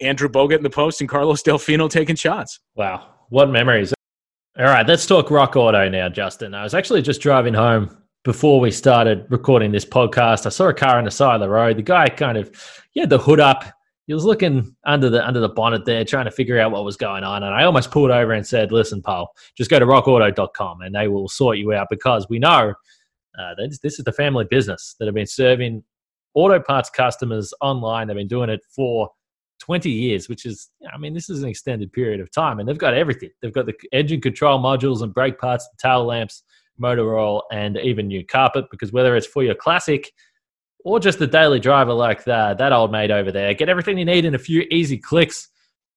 Andrew 0.00 0.28
Bogut 0.28 0.58
in 0.58 0.62
the 0.62 0.70
post 0.70 1.00
and 1.00 1.10
Carlos 1.10 1.42
Delfino 1.42 1.90
taking 1.90 2.14
shots. 2.14 2.60
Wow, 2.76 3.08
what 3.30 3.50
memories. 3.50 3.92
All 4.56 4.64
right, 4.64 4.86
let's 4.86 5.04
talk 5.06 5.30
Rock 5.30 5.56
Auto 5.56 5.88
now, 5.88 6.08
Justin. 6.08 6.54
I 6.54 6.62
was 6.62 6.72
actually 6.72 7.02
just 7.02 7.20
driving 7.20 7.52
home 7.54 7.94
before 8.26 8.58
we 8.58 8.72
started 8.72 9.24
recording 9.30 9.70
this 9.70 9.84
podcast. 9.84 10.46
I 10.46 10.48
saw 10.48 10.66
a 10.66 10.74
car 10.74 10.98
on 10.98 11.04
the 11.04 11.12
side 11.12 11.36
of 11.36 11.40
the 11.40 11.48
road. 11.48 11.78
The 11.78 11.82
guy 11.82 12.08
kind 12.08 12.36
of 12.36 12.50
he 12.90 12.98
had 12.98 13.08
the 13.08 13.18
hood 13.18 13.38
up. 13.38 13.64
He 14.08 14.14
was 14.14 14.24
looking 14.24 14.74
under 14.84 15.08
the 15.08 15.24
under 15.24 15.38
the 15.38 15.48
bonnet 15.48 15.84
there, 15.84 16.04
trying 16.04 16.24
to 16.24 16.32
figure 16.32 16.58
out 16.58 16.72
what 16.72 16.84
was 16.84 16.96
going 16.96 17.22
on. 17.22 17.44
And 17.44 17.54
I 17.54 17.62
almost 17.62 17.92
pulled 17.92 18.10
over 18.10 18.32
and 18.32 18.44
said, 18.44 18.72
"Listen, 18.72 19.00
pal, 19.00 19.32
just 19.56 19.70
go 19.70 19.78
to 19.78 19.86
rockauto.com 19.86 20.80
and 20.80 20.92
they 20.92 21.06
will 21.06 21.28
sort 21.28 21.58
you 21.58 21.72
out 21.72 21.86
because 21.88 22.26
we 22.28 22.40
know 22.40 22.74
uh, 23.38 23.54
that 23.56 23.78
this 23.80 24.00
is 24.00 24.04
the 24.04 24.12
family 24.12 24.44
business 24.50 24.96
that 24.98 25.06
have 25.06 25.14
been 25.14 25.26
serving 25.26 25.84
auto 26.34 26.58
parts 26.58 26.90
customers 26.90 27.54
online. 27.60 28.08
They've 28.08 28.16
been 28.16 28.26
doing 28.26 28.50
it 28.50 28.60
for 28.74 29.08
20 29.60 29.88
years, 29.88 30.28
which 30.28 30.46
is, 30.46 30.68
I 30.92 30.98
mean, 30.98 31.14
this 31.14 31.30
is 31.30 31.44
an 31.44 31.48
extended 31.48 31.92
period 31.92 32.20
of 32.20 32.32
time, 32.32 32.58
and 32.58 32.68
they've 32.68 32.76
got 32.76 32.92
everything. 32.92 33.30
They've 33.40 33.52
got 33.52 33.66
the 33.66 33.74
engine 33.92 34.20
control 34.20 34.58
modules 34.58 35.02
and 35.02 35.14
brake 35.14 35.38
parts, 35.38 35.68
tail 35.78 36.04
lamps, 36.04 36.42
motor 36.78 37.16
oil, 37.18 37.42
and 37.50 37.76
even 37.78 38.06
new 38.06 38.24
carpet. 38.24 38.66
Because 38.70 38.92
whether 38.92 39.16
it's 39.16 39.26
for 39.26 39.42
your 39.42 39.54
classic 39.54 40.12
or 40.84 41.00
just 41.00 41.20
a 41.20 41.26
daily 41.26 41.60
driver 41.60 41.92
like 41.92 42.24
that, 42.24 42.58
that 42.58 42.72
old 42.72 42.92
mate 42.92 43.10
over 43.10 43.32
there, 43.32 43.54
get 43.54 43.68
everything 43.68 43.98
you 43.98 44.04
need 44.04 44.24
in 44.24 44.34
a 44.34 44.38
few 44.38 44.66
easy 44.70 44.98
clicks 44.98 45.48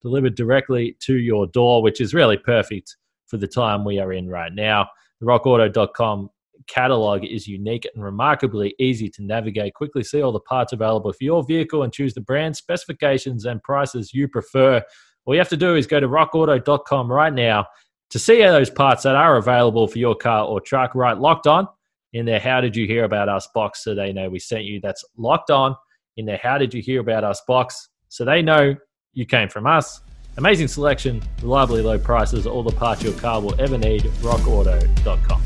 delivered 0.01 0.35
directly 0.35 0.95
to 1.01 1.15
your 1.15 1.47
door, 1.47 1.81
which 1.81 2.01
is 2.01 2.13
really 2.13 2.37
perfect 2.37 2.95
for 3.27 3.37
the 3.37 3.47
time 3.47 3.83
we 3.83 3.99
are 3.99 4.13
in 4.13 4.29
right 4.29 4.53
now. 4.53 4.87
The 5.19 5.27
rockauto.com 5.27 6.29
catalog 6.67 7.25
is 7.25 7.47
unique 7.47 7.87
and 7.93 8.03
remarkably 8.03 8.75
easy 8.79 9.09
to 9.09 9.23
navigate. 9.23 9.73
Quickly 9.73 10.03
see 10.03 10.21
all 10.21 10.31
the 10.31 10.39
parts 10.39 10.73
available 10.73 11.11
for 11.11 11.23
your 11.23 11.43
vehicle 11.43 11.83
and 11.83 11.91
choose 11.91 12.13
the 12.13 12.21
brand, 12.21 12.55
specifications, 12.55 13.45
and 13.45 13.61
prices 13.63 14.13
you 14.13 14.27
prefer. 14.27 14.81
All 15.25 15.33
you 15.33 15.39
have 15.39 15.49
to 15.49 15.57
do 15.57 15.75
is 15.75 15.87
go 15.87 15.99
to 15.99 16.07
rockauto.com 16.07 17.11
right 17.11 17.33
now 17.33 17.67
to 18.09 18.19
see 18.19 18.41
those 18.41 18.69
parts 18.69 19.03
that 19.03 19.15
are 19.15 19.37
available 19.37 19.87
for 19.87 19.99
your 19.99 20.15
car 20.15 20.45
or 20.45 20.59
truck. 20.59 20.95
Write, 20.95 21.19
locked 21.19 21.47
on 21.47 21.67
in 22.13 22.25
their. 22.25 22.39
How 22.39 22.61
did 22.61 22.75
you 22.75 22.87
hear 22.87 23.03
about 23.03 23.29
us 23.29 23.47
box 23.53 23.83
so 23.83 23.93
they 23.93 24.11
know 24.11 24.29
we 24.29 24.39
sent 24.39 24.63
you? 24.65 24.79
That's 24.81 25.03
locked 25.17 25.51
on 25.51 25.75
in 26.17 26.25
their. 26.25 26.39
How 26.41 26.57
did 26.57 26.73
you 26.73 26.81
hear 26.81 27.01
about 27.01 27.23
us 27.23 27.41
box 27.47 27.89
so 28.09 28.25
they 28.25 28.41
know 28.41 28.75
you 29.13 29.25
came 29.25 29.49
from 29.49 29.67
us? 29.67 30.01
Amazing 30.37 30.69
selection, 30.69 31.21
reliably 31.41 31.81
low 31.81 31.99
prices, 31.99 32.47
all 32.47 32.63
the 32.63 32.75
parts 32.75 33.03
your 33.03 33.13
car 33.13 33.41
will 33.41 33.59
ever 33.59 33.77
need. 33.77 34.03
RockAuto.com. 34.21 35.41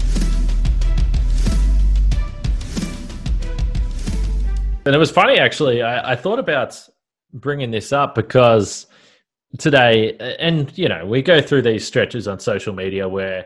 And 4.85 4.93
it 4.93 4.99
was 4.99 5.11
funny, 5.11 5.39
actually. 5.39 5.81
I, 5.81 6.11
I 6.11 6.15
thought 6.15 6.39
about 6.39 6.79
bringing 7.33 7.71
this 7.71 7.93
up 7.93 8.15
because 8.15 8.85
today, 9.57 10.15
and 10.39 10.75
you 10.77 10.89
know, 10.89 11.05
we 11.05 11.21
go 11.21 11.41
through 11.41 11.61
these 11.61 11.85
stretches 11.85 12.27
on 12.27 12.39
social 12.39 12.73
media 12.73 13.07
where 13.07 13.45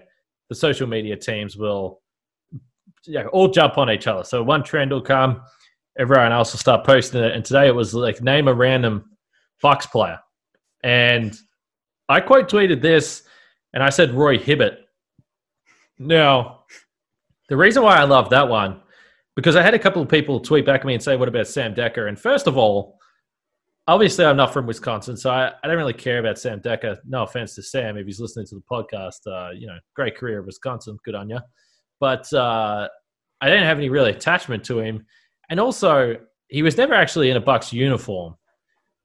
the 0.49 0.55
social 0.55 0.87
media 0.87 1.15
teams 1.15 1.57
will 1.57 2.01
all 3.31 3.47
jump 3.47 3.77
on 3.77 3.89
each 3.89 4.07
other. 4.07 4.23
So 4.23 4.43
one 4.43 4.63
trend 4.63 4.91
will 4.91 5.01
come, 5.01 5.41
everyone 5.97 6.31
else 6.31 6.53
will 6.53 6.59
start 6.59 6.85
posting 6.85 7.23
it. 7.23 7.33
And 7.33 7.43
today 7.43 7.67
it 7.67 7.75
was 7.75 7.93
like 7.93 8.21
name 8.21 8.47
a 8.47 8.53
random 8.53 9.05
Bucks 9.61 9.87
player, 9.87 10.19
and 10.83 11.35
I 12.09 12.19
quote 12.19 12.49
tweeted 12.49 12.81
this, 12.81 13.23
and 13.73 13.83
I 13.83 13.89
said 13.89 14.13
Roy 14.13 14.37
Hibbert. 14.37 14.77
Now, 15.99 16.65
the 17.49 17.57
reason 17.57 17.81
why 17.81 17.97
I 17.97 18.03
love 18.03 18.29
that 18.29 18.47
one 18.47 18.81
because 19.37 19.55
I 19.55 19.61
had 19.61 19.75
a 19.75 19.79
couple 19.79 20.01
of 20.01 20.09
people 20.09 20.39
tweet 20.39 20.65
back 20.65 20.81
at 20.81 20.85
me 20.85 20.95
and 20.95 21.01
say, 21.01 21.15
"What 21.15 21.29
about 21.29 21.47
Sam 21.47 21.73
Dekker?" 21.73 22.09
And 22.09 22.19
first 22.19 22.47
of 22.47 22.57
all, 22.57 22.99
obviously 23.87 24.25
I'm 24.25 24.37
not 24.37 24.53
from 24.53 24.67
Wisconsin, 24.67 25.15
so 25.17 25.29
I, 25.29 25.51
I 25.63 25.67
don't 25.67 25.77
really 25.77 25.93
care 25.93 26.19
about 26.19 26.37
Sam 26.37 26.59
Dekker. 26.59 26.97
No 27.05 27.23
offense 27.23 27.55
to 27.55 27.63
Sam 27.63 27.97
if 27.97 28.05
he's 28.05 28.19
listening 28.19 28.45
to 28.47 28.55
the 28.55 28.63
podcast. 28.69 29.19
Uh, 29.25 29.51
you 29.51 29.67
know, 29.67 29.77
great 29.95 30.17
career 30.17 30.39
at 30.39 30.45
Wisconsin, 30.45 30.97
good 31.03 31.15
on 31.15 31.29
you. 31.29 31.39
But 31.99 32.31
uh, 32.33 32.87
I 33.41 33.47
didn't 33.47 33.65
have 33.65 33.77
any 33.77 33.89
really 33.89 34.11
attachment 34.11 34.63
to 34.65 34.79
him, 34.79 35.05
and 35.49 35.59
also 35.59 36.17
he 36.49 36.61
was 36.61 36.77
never 36.77 36.93
actually 36.93 37.29
in 37.29 37.37
a 37.37 37.41
Bucks 37.41 37.73
uniform. 37.73 38.35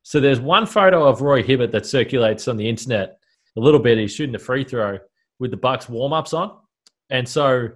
So 0.03 0.21
there's 0.21 0.41
one 0.41 0.67
photo 0.67 1.07
of 1.07 1.23
Roy 1.23 1.43
Hibbert 1.43 1.71
that 1.73 1.87
circulates 1.87 2.49
on 2.49 2.57
the 2.57 2.69
internet 2.69 3.19
a 3.57 3.61
little 3.61 3.81
bit. 3.81 3.99
He's 3.99 4.13
shooting 4.13 4.35
a 4.35 4.39
free 4.39 4.65
throw 4.65 4.99
with 5.39 5.53
the 5.53 5.57
Bucks 5.57 5.89
warm 5.89 6.13
ups 6.13 6.33
on, 6.33 6.57
and 7.11 7.29
so 7.29 7.69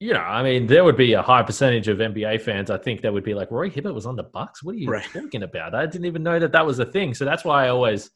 you 0.00 0.12
know, 0.14 0.20
I 0.20 0.42
mean, 0.42 0.66
there 0.66 0.82
would 0.82 0.96
be 0.96 1.12
a 1.12 1.22
high 1.22 1.42
percentage 1.42 1.86
of 1.88 1.98
NBA 1.98 2.40
fans. 2.40 2.70
I 2.70 2.78
think 2.78 3.02
that 3.02 3.12
would 3.12 3.22
be 3.24 3.34
like, 3.34 3.50
Roy 3.50 3.68
Hibbert 3.70 3.94
was 3.94 4.06
on 4.06 4.16
the 4.16 4.22
Bucks. 4.24 4.62
What 4.64 4.74
are 4.74 4.78
you 4.78 4.90
Right. 4.90 5.06
talking 5.12 5.42
about? 5.42 5.74
I 5.74 5.84
didn't 5.86 6.06
even 6.06 6.22
know 6.22 6.38
that 6.38 6.52
that 6.52 6.64
was 6.66 6.78
a 6.78 6.86
thing. 6.86 7.12
So 7.14 7.24
that's 7.26 7.44
why 7.44 7.66
I 7.66 7.68
always 7.68 8.10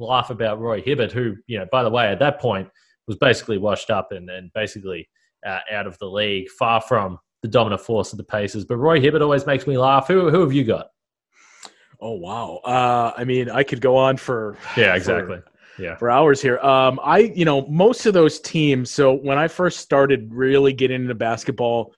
laugh 0.00 0.30
about 0.30 0.60
Roy 0.60 0.82
Hibbert, 0.82 1.12
who, 1.12 1.36
you 1.46 1.58
know, 1.58 1.66
by 1.70 1.82
the 1.84 1.90
way, 1.90 2.08
at 2.08 2.18
that 2.18 2.40
point 2.40 2.68
was 3.06 3.16
basically 3.16 3.56
washed 3.56 3.88
up 3.90 4.08
and, 4.12 4.28
and 4.28 4.52
basically 4.52 5.08
uh, 5.46 5.60
out 5.72 5.86
of 5.86 5.96
the 5.98 6.06
league, 6.06 6.48
far 6.50 6.80
from 6.80 7.18
the 7.42 7.48
dominant 7.48 7.80
force 7.82 8.12
of 8.12 8.18
the 8.18 8.24
Pacers. 8.24 8.64
But 8.64 8.76
Roy 8.78 9.00
Hibbert 9.00 9.22
always 9.22 9.46
makes 9.46 9.66
me 9.66 9.78
laugh. 9.78 10.08
Who, 10.08 10.30
who 10.30 10.40
have 10.40 10.52
you 10.52 10.64
got? 10.64 10.88
Oh 12.00 12.12
wow! 12.14 12.60
Uh, 12.64 13.12
I 13.16 13.24
mean, 13.24 13.50
I 13.50 13.64
could 13.64 13.80
go 13.80 13.96
on 13.96 14.16
for 14.18 14.56
Yeah, 14.76 14.90
for- 14.90 14.96
exactly. 14.96 15.38
Yeah. 15.78 15.96
for 15.96 16.10
hours 16.10 16.42
here. 16.42 16.58
Um, 16.58 16.98
I, 17.02 17.18
you 17.18 17.44
know, 17.44 17.66
most 17.68 18.06
of 18.06 18.14
those 18.14 18.40
teams. 18.40 18.90
So 18.90 19.14
when 19.14 19.38
I 19.38 19.48
first 19.48 19.80
started 19.80 20.28
really 20.32 20.72
getting 20.72 21.02
into 21.02 21.14
basketball, 21.14 21.94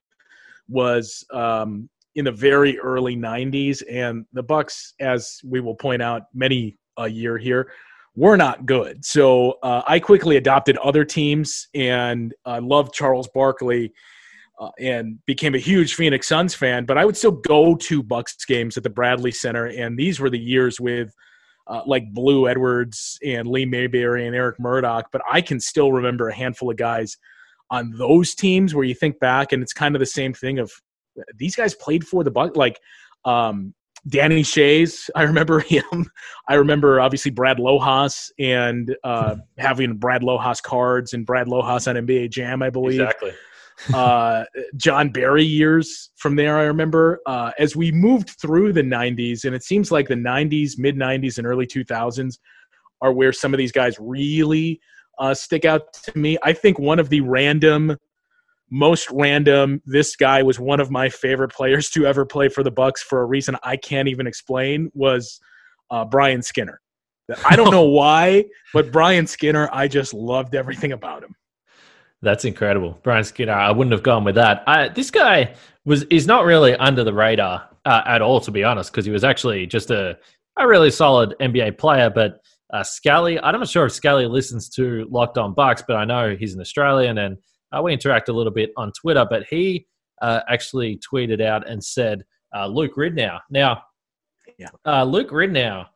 was 0.68 1.24
um, 1.32 1.88
in 2.14 2.24
the 2.24 2.32
very 2.32 2.78
early 2.78 3.16
'90s, 3.16 3.82
and 3.90 4.24
the 4.32 4.42
Bucks, 4.42 4.94
as 5.00 5.40
we 5.44 5.60
will 5.60 5.74
point 5.74 6.00
out, 6.00 6.22
many 6.32 6.78
a 6.96 7.08
year 7.08 7.36
here, 7.38 7.72
were 8.14 8.36
not 8.36 8.66
good. 8.66 9.04
So 9.04 9.58
uh, 9.62 9.82
I 9.86 9.98
quickly 9.98 10.36
adopted 10.36 10.76
other 10.78 11.04
teams, 11.04 11.68
and 11.74 12.32
I 12.44 12.58
loved 12.58 12.94
Charles 12.94 13.28
Barkley. 13.34 13.92
Uh, 14.58 14.68
and 14.78 15.18
became 15.24 15.54
a 15.54 15.58
huge 15.58 15.94
Phoenix 15.94 16.28
Suns 16.28 16.54
fan, 16.54 16.84
but 16.84 16.98
I 16.98 17.06
would 17.06 17.16
still 17.16 17.30
go 17.30 17.74
to 17.76 18.02
Bucks 18.02 18.44
games 18.44 18.76
at 18.76 18.82
the 18.82 18.90
Bradley 18.90 19.30
Center, 19.30 19.68
and 19.68 19.98
these 19.98 20.20
were 20.20 20.28
the 20.28 20.38
years 20.38 20.78
with 20.78 21.14
uh, 21.70 21.82
like 21.86 22.12
Blue 22.12 22.48
Edwards 22.48 23.18
and 23.24 23.48
Lee 23.48 23.64
Mayberry 23.64 24.26
and 24.26 24.34
Eric 24.34 24.58
Murdock, 24.58 25.06
but 25.12 25.22
I 25.30 25.40
can 25.40 25.60
still 25.60 25.92
remember 25.92 26.28
a 26.28 26.34
handful 26.34 26.70
of 26.70 26.76
guys 26.76 27.16
on 27.70 27.92
those 27.96 28.34
teams 28.34 28.74
where 28.74 28.84
you 28.84 28.94
think 28.94 29.20
back 29.20 29.52
and 29.52 29.62
it's 29.62 29.72
kind 29.72 29.94
of 29.94 30.00
the 30.00 30.06
same 30.06 30.34
thing 30.34 30.58
of 30.58 30.72
these 31.36 31.54
guys 31.54 31.74
played 31.74 32.04
for 32.04 32.24
the 32.24 32.30
Buck 32.30 32.56
like 32.56 32.80
um, 33.24 33.72
Danny 34.08 34.42
Schayes. 34.42 35.08
I 35.14 35.22
remember 35.22 35.60
him. 35.60 36.10
I 36.48 36.54
remember 36.54 37.00
obviously 37.00 37.30
Brad 37.30 37.58
Lohaus 37.58 38.30
and 38.38 38.94
uh, 39.04 39.36
having 39.58 39.96
Brad 39.96 40.22
Lohaus 40.22 40.60
cards 40.60 41.12
and 41.12 41.24
Brad 41.24 41.46
Lohaus 41.46 41.88
on 41.88 42.04
NBA 42.04 42.30
Jam, 42.30 42.62
I 42.62 42.70
believe 42.70 43.00
Exactly. 43.00 43.32
Uh, 43.94 44.44
Jon 44.76 45.10
Barry 45.10 45.44
years 45.44 46.10
from 46.16 46.36
there. 46.36 46.58
I 46.58 46.64
remember 46.64 47.20
uh, 47.26 47.52
as 47.58 47.74
we 47.74 47.90
moved 47.92 48.30
through 48.40 48.72
the 48.72 48.82
'90s, 48.82 49.44
and 49.44 49.54
it 49.54 49.62
seems 49.62 49.90
like 49.90 50.08
the 50.08 50.14
'90s, 50.14 50.72
mid 50.78 50.96
'90s, 50.96 51.38
and 51.38 51.46
early 51.46 51.66
2000s 51.66 52.38
are 53.00 53.12
where 53.12 53.32
some 53.32 53.54
of 53.54 53.58
these 53.58 53.72
guys 53.72 53.96
really 53.98 54.80
uh, 55.18 55.34
stick 55.34 55.64
out 55.64 55.92
to 55.92 56.18
me. 56.18 56.36
I 56.42 56.52
think 56.52 56.78
one 56.78 56.98
of 56.98 57.08
the 57.08 57.20
random, 57.20 57.96
most 58.70 59.08
random. 59.10 59.80
This 59.86 60.16
guy 60.16 60.42
was 60.42 60.58
one 60.58 60.80
of 60.80 60.90
my 60.90 61.08
favorite 61.08 61.52
players 61.52 61.90
to 61.90 62.06
ever 62.06 62.26
play 62.26 62.48
for 62.48 62.62
the 62.62 62.70
Bucks 62.70 63.02
for 63.02 63.22
a 63.22 63.26
reason 63.26 63.56
I 63.62 63.76
can't 63.76 64.08
even 64.08 64.26
explain. 64.26 64.90
Was 64.94 65.40
uh, 65.90 66.04
Brian 66.04 66.42
Skinner. 66.42 66.80
I 67.48 67.56
don't 67.56 67.70
know 67.72 67.88
why, 67.88 68.44
but 68.72 68.92
Brian 68.92 69.26
Skinner, 69.26 69.68
I 69.72 69.88
just 69.88 70.14
loved 70.14 70.54
everything 70.54 70.92
about 70.92 71.22
him. 71.22 71.34
That's 72.22 72.44
incredible, 72.44 72.98
Brian 73.02 73.24
Skinner. 73.24 73.52
I 73.54 73.70
wouldn't 73.70 73.92
have 73.92 74.02
gone 74.02 74.24
with 74.24 74.34
that. 74.34 74.62
I, 74.66 74.88
this 74.88 75.10
guy 75.10 75.54
was 75.86 76.02
is 76.04 76.26
not 76.26 76.44
really 76.44 76.74
under 76.76 77.02
the 77.02 77.14
radar 77.14 77.68
uh, 77.86 78.02
at 78.06 78.20
all, 78.20 78.40
to 78.40 78.50
be 78.50 78.62
honest, 78.62 78.92
because 78.92 79.06
he 79.06 79.10
was 79.10 79.24
actually 79.24 79.66
just 79.66 79.90
a 79.90 80.18
a 80.58 80.68
really 80.68 80.90
solid 80.90 81.34
NBA 81.40 81.78
player. 81.78 82.10
But 82.10 82.42
uh, 82.72 82.82
Scally, 82.82 83.40
I'm 83.40 83.58
not 83.58 83.68
sure 83.68 83.86
if 83.86 83.92
Scally 83.92 84.26
listens 84.26 84.68
to 84.70 85.06
Locked 85.10 85.38
On 85.38 85.54
Bucks, 85.54 85.82
but 85.86 85.96
I 85.96 86.04
know 86.04 86.36
he's 86.38 86.54
an 86.54 86.60
Australian 86.60 87.18
and 87.18 87.38
uh, 87.72 87.80
we 87.82 87.92
interact 87.92 88.28
a 88.28 88.32
little 88.32 88.52
bit 88.52 88.70
on 88.76 88.92
Twitter. 88.92 89.26
But 89.28 89.44
he 89.48 89.86
uh, 90.20 90.40
actually 90.48 90.98
tweeted 90.98 91.40
out 91.40 91.66
and 91.68 91.82
said 91.82 92.22
uh, 92.54 92.66
Luke 92.66 92.96
Ridnour. 92.96 93.40
Now, 93.48 93.82
Yeah. 94.58 94.68
uh, 94.84 95.04
Luke 95.04 95.30
Ridnour, 95.30 95.86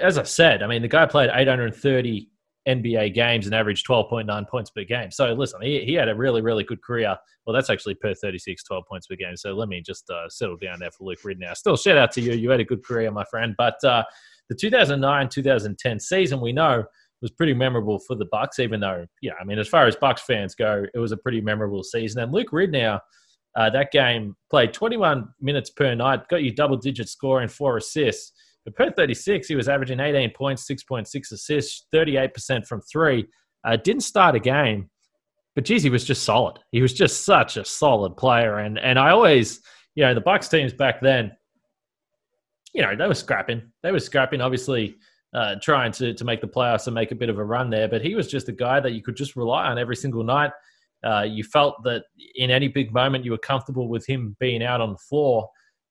as 0.00 0.16
I 0.16 0.22
said, 0.22 0.62
I 0.62 0.66
mean 0.66 0.80
the 0.80 0.88
guy 0.88 1.04
played 1.04 1.28
830 1.32 2.30
NBA 2.66 3.14
games 3.14 3.46
and 3.46 3.54
averaged 3.54 3.86
12.9 3.86 4.48
points 4.48 4.70
per 4.70 4.84
game. 4.84 5.10
So 5.10 5.32
listen, 5.32 5.62
he, 5.62 5.84
he 5.84 5.94
had 5.94 6.08
a 6.08 6.14
really, 6.14 6.42
really 6.42 6.64
good 6.64 6.82
career. 6.82 7.16
Well, 7.46 7.54
that's 7.54 7.70
actually 7.70 7.94
per 7.94 8.14
36, 8.14 8.64
12 8.64 8.84
points 8.88 9.06
per 9.06 9.16
game. 9.16 9.36
So 9.36 9.54
let 9.54 9.68
me 9.68 9.80
just 9.80 10.08
uh, 10.10 10.28
settle 10.28 10.56
down 10.56 10.80
there 10.80 10.90
for 10.90 11.04
Luke 11.04 11.20
Ridnour. 11.24 11.56
Still, 11.56 11.76
shout 11.76 11.96
out 11.96 12.10
to 12.12 12.20
you. 12.20 12.32
You 12.32 12.50
had 12.50 12.60
a 12.60 12.64
good 12.64 12.84
career, 12.84 13.10
my 13.10 13.24
friend. 13.30 13.54
But 13.56 13.82
uh, 13.84 14.02
the 14.48 14.56
2009-2010 14.56 16.00
season, 16.00 16.40
we 16.40 16.52
know, 16.52 16.84
was 17.22 17.30
pretty 17.30 17.54
memorable 17.54 17.98
for 18.00 18.16
the 18.16 18.26
Bucks. 18.26 18.58
Even 18.58 18.80
though, 18.80 19.06
yeah, 19.22 19.32
I 19.40 19.44
mean, 19.44 19.58
as 19.58 19.68
far 19.68 19.86
as 19.86 19.96
Bucks 19.96 20.22
fans 20.22 20.54
go, 20.54 20.84
it 20.92 20.98
was 20.98 21.12
a 21.12 21.16
pretty 21.16 21.40
memorable 21.40 21.82
season. 21.82 22.22
And 22.22 22.32
Luke 22.32 22.50
Ridnour, 22.50 23.00
uh, 23.56 23.70
that 23.70 23.92
game 23.92 24.36
played 24.50 24.72
21 24.72 25.28
minutes 25.40 25.70
per 25.70 25.94
night, 25.94 26.28
got 26.28 26.42
you 26.42 26.52
double-digit 26.52 27.08
score 27.08 27.40
and 27.40 27.50
four 27.50 27.76
assists. 27.76 28.32
Per 28.72 28.90
36, 28.90 29.48
he 29.48 29.54
was 29.54 29.68
averaging 29.68 30.00
18 30.00 30.30
points, 30.30 30.68
6.6 30.68 31.32
assists, 31.32 31.86
38% 31.94 32.66
from 32.66 32.80
three. 32.80 33.26
Uh, 33.64 33.76
didn't 33.76 34.02
start 34.02 34.34
a 34.34 34.40
game, 34.40 34.90
but 35.54 35.64
geez, 35.64 35.82
he 35.82 35.90
was 35.90 36.04
just 36.04 36.22
solid. 36.22 36.58
He 36.70 36.82
was 36.82 36.92
just 36.92 37.24
such 37.24 37.56
a 37.56 37.64
solid 37.64 38.16
player. 38.16 38.58
And 38.58 38.78
and 38.78 38.98
I 38.98 39.10
always, 39.10 39.60
you 39.94 40.04
know, 40.04 40.14
the 40.14 40.20
Bucks 40.20 40.48
teams 40.48 40.72
back 40.72 41.00
then, 41.00 41.32
you 42.74 42.82
know, 42.82 42.94
they 42.94 43.06
were 43.06 43.14
scrapping. 43.14 43.62
They 43.82 43.90
were 43.90 44.00
scrapping, 44.00 44.40
obviously, 44.40 44.96
uh, 45.34 45.56
trying 45.62 45.92
to 45.92 46.12
to 46.14 46.24
make 46.24 46.40
the 46.40 46.46
playoffs 46.46 46.86
and 46.86 46.94
make 46.94 47.10
a 47.10 47.16
bit 47.16 47.30
of 47.30 47.38
a 47.38 47.44
run 47.44 47.70
there. 47.70 47.88
But 47.88 48.02
he 48.02 48.14
was 48.14 48.28
just 48.28 48.48
a 48.48 48.52
guy 48.52 48.80
that 48.80 48.92
you 48.92 49.02
could 49.02 49.16
just 49.16 49.34
rely 49.34 49.66
on 49.66 49.78
every 49.78 49.96
single 49.96 50.22
night. 50.22 50.52
Uh, 51.04 51.22
you 51.22 51.42
felt 51.44 51.82
that 51.84 52.04
in 52.34 52.50
any 52.50 52.68
big 52.68 52.92
moment, 52.92 53.24
you 53.24 53.30
were 53.30 53.38
comfortable 53.38 53.88
with 53.88 54.06
him 54.06 54.36
being 54.40 54.62
out 54.62 54.80
on 54.80 54.92
the 54.92 54.98
floor. 54.98 55.48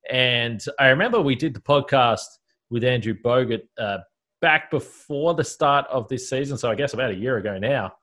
And 0.10 0.64
I 0.80 0.88
remember 0.88 1.22
we 1.22 1.36
did 1.36 1.54
the 1.54 1.62
podcast 1.62 2.26
with 2.70 2.84
Andrew 2.84 3.16
Bogut 3.24 3.62
uh, 3.78 4.00
back 4.42 4.72
before 4.72 5.34
the 5.34 5.44
start 5.44 5.86
of 5.92 6.08
this 6.08 6.30
season. 6.30 6.58
So 6.58 6.70
I 6.70 6.76
guess 6.76 6.94
about 6.94 7.12
a 7.12 7.16
year 7.16 7.38
ago 7.38 7.58
now. 7.58 7.94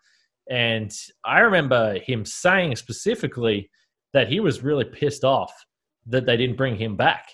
And 0.51 0.93
I 1.25 1.41
remember 1.41 1.99
him 1.99 2.25
saying 2.25 2.77
specifically 2.77 3.71
that 4.13 4.29
he 4.29 4.41
was 4.41 4.63
really 4.63 4.85
pissed 4.85 5.25
off 5.25 5.53
that 6.07 6.27
they 6.27 6.37
didn't 6.37 6.57
bring 6.57 6.77
him 6.77 6.97
back. 6.97 7.31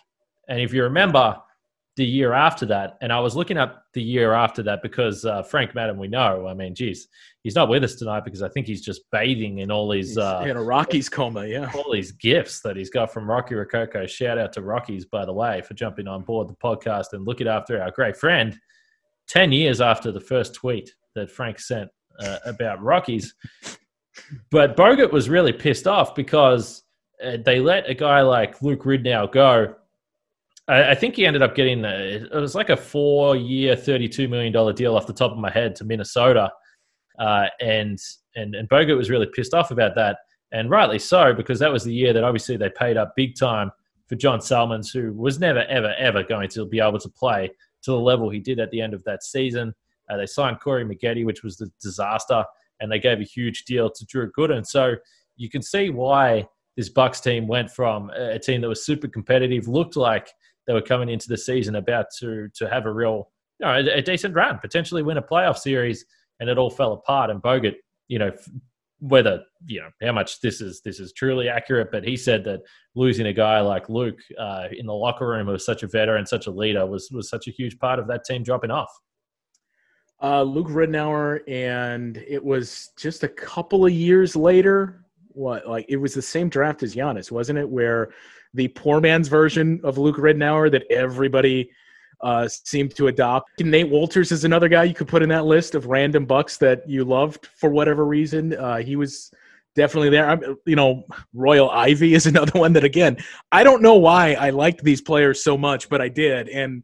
And 0.49 0.61
if 0.61 0.73
you 0.73 0.83
remember 0.83 1.37
the 1.99 2.05
year 2.05 2.33
after 2.33 2.65
that, 2.65 2.97
and 3.01 3.13
I 3.13 3.19
was 3.19 3.35
looking 3.35 3.59
up 3.59 3.83
the 3.93 4.01
year 4.01 4.33
after 4.33 4.63
that 4.63 4.83
because 4.83 5.25
uh, 5.25 5.43
Frank 5.43 5.75
Madden, 5.75 5.99
we 5.99 6.07
know, 6.07 6.47
I 6.47 6.55
mean, 6.55 6.73
geez, 6.73 7.09
he's 7.43 7.57
not 7.57 7.69
with 7.69 7.83
us 7.83 7.97
tonight 7.97 8.25
because 8.25 8.41
I 8.41 8.49
think 8.49 8.69
he's 8.69 8.83
just 8.83 9.03
bathing 9.11 9.59
in 9.59 9.73
all 9.73 9.89
these 9.89 10.11
He's 10.11 10.19
uh, 10.19 10.45
in 10.47 10.57
a 10.57 10.63
Rockies 10.63 11.09
coma. 11.09 11.45
Yeah. 11.45 11.73
all 11.75 11.93
these 11.93 12.13
gifts 12.13 12.61
that 12.61 12.77
he's 12.77 12.89
got 12.89 13.13
from 13.13 13.29
Rocky 13.29 13.57
Rococo. 13.57 14.07
Shout 14.07 14.39
out 14.39 14.53
to 14.53 14.63
Rockies, 14.63 15.07
by 15.07 15.25
the 15.25 15.33
way, 15.33 15.61
for 15.63 15.75
jumping 15.75 16.07
on 16.07 16.23
board 16.23 16.49
the 16.49 16.55
podcast 16.55 17.15
and 17.15 17.27
looking 17.27 17.49
after 17.49 17.83
our 17.83 17.91
great 17.91 18.17
friend. 18.17 18.57
10 19.27 19.51
years 19.51 19.81
after 19.81 20.13
the 20.13 20.21
first 20.21 20.55
tweet 20.55 20.95
that 21.17 21.33
Frank 21.33 21.59
sent 21.59 21.91
uh, 22.21 22.39
about 22.47 22.81
Rockies. 22.81 23.35
But 24.53 24.77
Bogut 24.77 25.11
was 25.11 25.29
really 25.29 25.53
pissed 25.53 25.89
off 25.89 26.15
because 26.15 26.85
uh, 27.25 27.39
they 27.45 27.59
let 27.59 27.91
a 27.91 27.95
guy 27.95 28.21
like 28.23 28.63
Luke 28.63 28.85
Ridnour 28.85 29.33
go. 29.33 29.75
I, 30.69 30.91
I 30.91 30.95
think 30.95 31.17
he 31.17 31.27
ended 31.27 31.43
up 31.43 31.55
getting, 31.55 31.85
it 31.85 32.33
was 32.33 32.55
like 32.55 32.71
a 32.71 32.77
four 32.77 33.37
year, 33.37 33.75
$32 33.75 34.29
million 34.29 34.75
deal 34.75 34.97
off 34.97 35.07
the 35.07 35.13
top 35.13 35.33
of 35.33 35.39
my 35.39 35.51
head 35.51 35.75
to 35.77 35.85
Minnesota. 35.85 36.51
Uh, 37.19 37.47
and, 37.61 37.99
and, 38.37 38.55
and 38.55 38.69
Bogut 38.69 38.97
was 38.97 39.11
really 39.11 39.27
pissed 39.27 39.55
off 39.55 39.71
about 39.71 39.95
that 39.97 40.19
and 40.53 40.71
rightly 40.71 40.99
so 40.99 41.35
because 41.35 41.59
that 41.59 41.73
was 41.73 41.85
the 41.85 41.93
year 41.93 42.13
that 42.13 42.25
obviously 42.25 42.57
they 42.57 42.71
paid 42.71 42.97
up 42.97 43.15
big 43.17 43.37
time 43.37 43.71
for 44.07 44.17
John 44.17 44.41
Salmons, 44.41 44.91
who 44.91 45.13
was 45.13 45.39
never, 45.39 45.65
ever, 45.65 45.95
ever 45.99 46.23
going 46.23 46.49
to 46.51 46.67
be 46.67 46.81
able 46.81 46.99
to 46.99 47.09
play 47.11 47.51
to 47.83 47.91
the 47.91 47.99
level 47.99 48.31
he 48.31 48.39
did 48.39 48.59
at 48.59 48.71
the 48.71 48.81
end 48.81 48.95
of 48.95 49.05
that 49.05 49.23
season. 49.23 49.75
Uh, 50.09 50.17
they 50.17 50.27
signed 50.27 50.61
Corey 50.61 50.85
Maggette, 50.85 51.25
which 51.27 51.43
was 51.43 51.57
the 51.59 51.71
disaster, 51.83 52.43
and 52.81 52.91
they 52.91 52.99
gave 52.99 53.21
a 53.21 53.25
huge 53.25 53.65
deal 53.65 53.91
to 53.91 54.07
Drew 54.07 54.31
Gooden. 54.33 54.65
So 54.65 54.95
you 55.37 55.51
can 55.51 55.61
see 55.61 55.91
why 55.91 56.49
this 56.77 56.89
Bucks 56.89 57.21
team 57.21 57.47
went 57.47 57.71
from 57.71 58.09
a 58.11 58.39
team 58.39 58.63
that 58.63 58.69
was 58.69 58.87
super 58.87 59.09
competitive, 59.09 59.69
looked 59.69 59.97
like 59.97 60.33
they 60.69 60.75
were 60.75 60.83
coming 60.83 61.09
into 61.09 61.29
the 61.29 61.37
season 61.37 61.75
about 61.75 62.07
to 62.19 62.49
to 62.55 62.69
have 62.69 62.87
a 62.87 62.93
real, 62.93 63.33
you 63.59 63.67
know, 63.67 63.73
a, 63.73 63.99
a 63.99 64.03
decent 64.03 64.35
run, 64.35 64.59
potentially 64.59 65.03
win 65.03 65.17
a 65.17 65.23
playoff 65.23 65.57
series, 65.57 66.05
and 66.39 66.49
it 66.49 66.59
all 66.59 66.71
fell 66.71 66.93
apart. 66.93 67.31
And 67.31 67.43
Bogut, 67.43 67.75
you 68.07 68.19
know, 68.19 68.31
whether 69.01 69.43
you 69.67 69.81
know 69.81 69.89
how 70.03 70.13
much 70.13 70.41
this 70.41 70.61
is 70.61 70.83
this 70.85 71.01
is 71.01 71.13
truly 71.15 71.49
accurate, 71.49 71.91
but 71.91 72.05
he 72.05 72.17
said 72.17 72.45
that 72.45 72.61
losing 72.95 73.27
a 73.27 73.33
guy 73.33 73.61
like 73.61 73.89
Luke 73.89 74.21
uh, 74.39 74.69
in 74.71 74.87
the 74.87 74.95
locker 74.95 75.27
room 75.27 75.47
who 75.47 75.53
was 75.53 75.65
such 75.65 75.83
a 75.83 75.89
veteran, 75.89 76.27
such 76.27 76.47
a 76.47 76.51
leader, 76.51 76.87
was 76.87 77.11
was 77.11 77.31
such 77.31 77.49
a 77.49 77.51
huge 77.51 77.79
part 77.79 77.99
of 77.99 78.07
that 78.09 78.25
team 78.25 78.43
dropping 78.43 78.71
off. 78.71 78.93
Uh, 80.21 80.43
Luke 80.43 80.69
Ridnour, 80.69 81.41
and 81.49 82.17
it 82.29 82.45
was 82.45 82.91
just 82.99 83.23
a 83.23 83.29
couple 83.29 83.87
of 83.87 83.93
years 83.93 84.37
later. 84.37 85.05
What 85.39 85.69
like 85.69 85.87
it 85.89 85.97
was 85.97 86.15
the 86.15 86.23
same 86.23 86.49
draft 86.49 86.83
as 86.83 86.97
Giannis, 86.97 87.31
wasn't 87.31 87.61
it? 87.61 87.69
Where 87.69 88.11
the 88.55 88.67
poor 88.69 89.01
man's 89.01 89.29
version 89.29 89.81
of 89.85 89.97
Luke 89.97 90.17
Ridnour 90.17 90.69
that 90.73 90.83
everybody 90.91 91.71
uh, 92.21 92.49
seemed 92.49 92.97
to 92.97 93.07
adopt. 93.07 93.61
Nate 93.61 93.89
Wolters 93.89 94.33
is 94.33 94.45
another 94.45 94.69
guy 94.69 94.83
you 94.83 94.95
could 94.95 95.07
put 95.07 95.23
in 95.23 95.29
that 95.29 95.45
list 95.45 95.77
of 95.77 95.87
random 95.87 96.27
bucks 96.27 96.57
that 96.57 96.89
you 96.89 97.05
loved 97.05 97.47
for 97.55 97.71
whatever 97.71 98.05
reason. 98.05 98.53
Uh, 98.55 98.79
he 98.79 98.97
was 98.97 99.31
definitely 99.77 100.11
there. 100.11 100.29
I'm, 100.29 100.57
you 100.67 100.75
know, 100.75 101.05
Royal 101.33 101.71
Ivey 101.71 102.15
is 102.15 102.27
another 102.35 102.59
one 102.59 102.73
that 102.73 102.83
again 102.83 103.19
I 103.53 103.63
don't 103.63 103.81
know 103.83 103.95
why 103.95 104.35
I 104.35 104.51
liked 104.51 104.83
these 104.83 105.01
players 105.01 105.43
so 105.43 105.57
much, 105.57 105.89
but 105.89 106.01
I 106.01 106.09
did, 106.09 106.49
and 106.49 106.83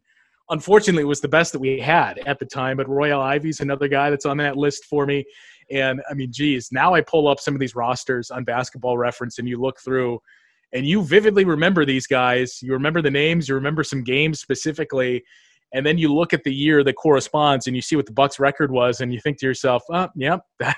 unfortunately 0.49 1.03
it 1.03 1.07
was 1.07 1.19
the 1.19 1.27
best 1.27 1.51
that 1.51 1.59
we 1.59 1.77
had 1.79 2.19
at 2.19 2.39
the 2.39 2.45
time. 2.45 2.77
But 2.77 2.87
Royal 2.87 3.19
Ivey's 3.19 3.59
another 3.59 3.89
guy 3.89 4.09
that's 4.09 4.25
on 4.25 4.37
that 4.37 4.55
list 4.55 4.85
for 4.85 5.05
me. 5.05 5.25
And 5.71 6.01
I 6.09 6.13
mean, 6.13 6.31
geez, 6.31 6.69
now 6.71 6.93
I 6.93 7.01
pull 7.01 7.27
up 7.27 7.39
some 7.39 7.53
of 7.53 7.59
these 7.59 7.75
rosters 7.75 8.31
on 8.31 8.43
Basketball 8.43 8.97
Reference, 8.97 9.39
and 9.39 9.47
you 9.47 9.59
look 9.59 9.79
through, 9.79 10.19
and 10.73 10.85
you 10.85 11.03
vividly 11.03 11.45
remember 11.45 11.85
these 11.85 12.07
guys. 12.07 12.59
You 12.61 12.73
remember 12.73 13.01
the 13.01 13.11
names. 13.11 13.49
You 13.49 13.55
remember 13.55 13.83
some 13.83 14.03
games 14.03 14.39
specifically, 14.39 15.23
and 15.73 15.85
then 15.85 15.97
you 15.97 16.13
look 16.13 16.33
at 16.33 16.43
the 16.43 16.53
year 16.53 16.83
that 16.83 16.93
corresponds, 16.93 17.67
and 17.67 17.75
you 17.75 17.81
see 17.81 17.95
what 17.95 18.05
the 18.05 18.13
Bucks' 18.13 18.39
record 18.39 18.71
was, 18.71 19.01
and 19.01 19.13
you 19.13 19.19
think 19.19 19.39
to 19.39 19.45
yourself, 19.45 19.83
"Oh, 19.89 20.09
yep, 20.15 20.41
that 20.59 20.77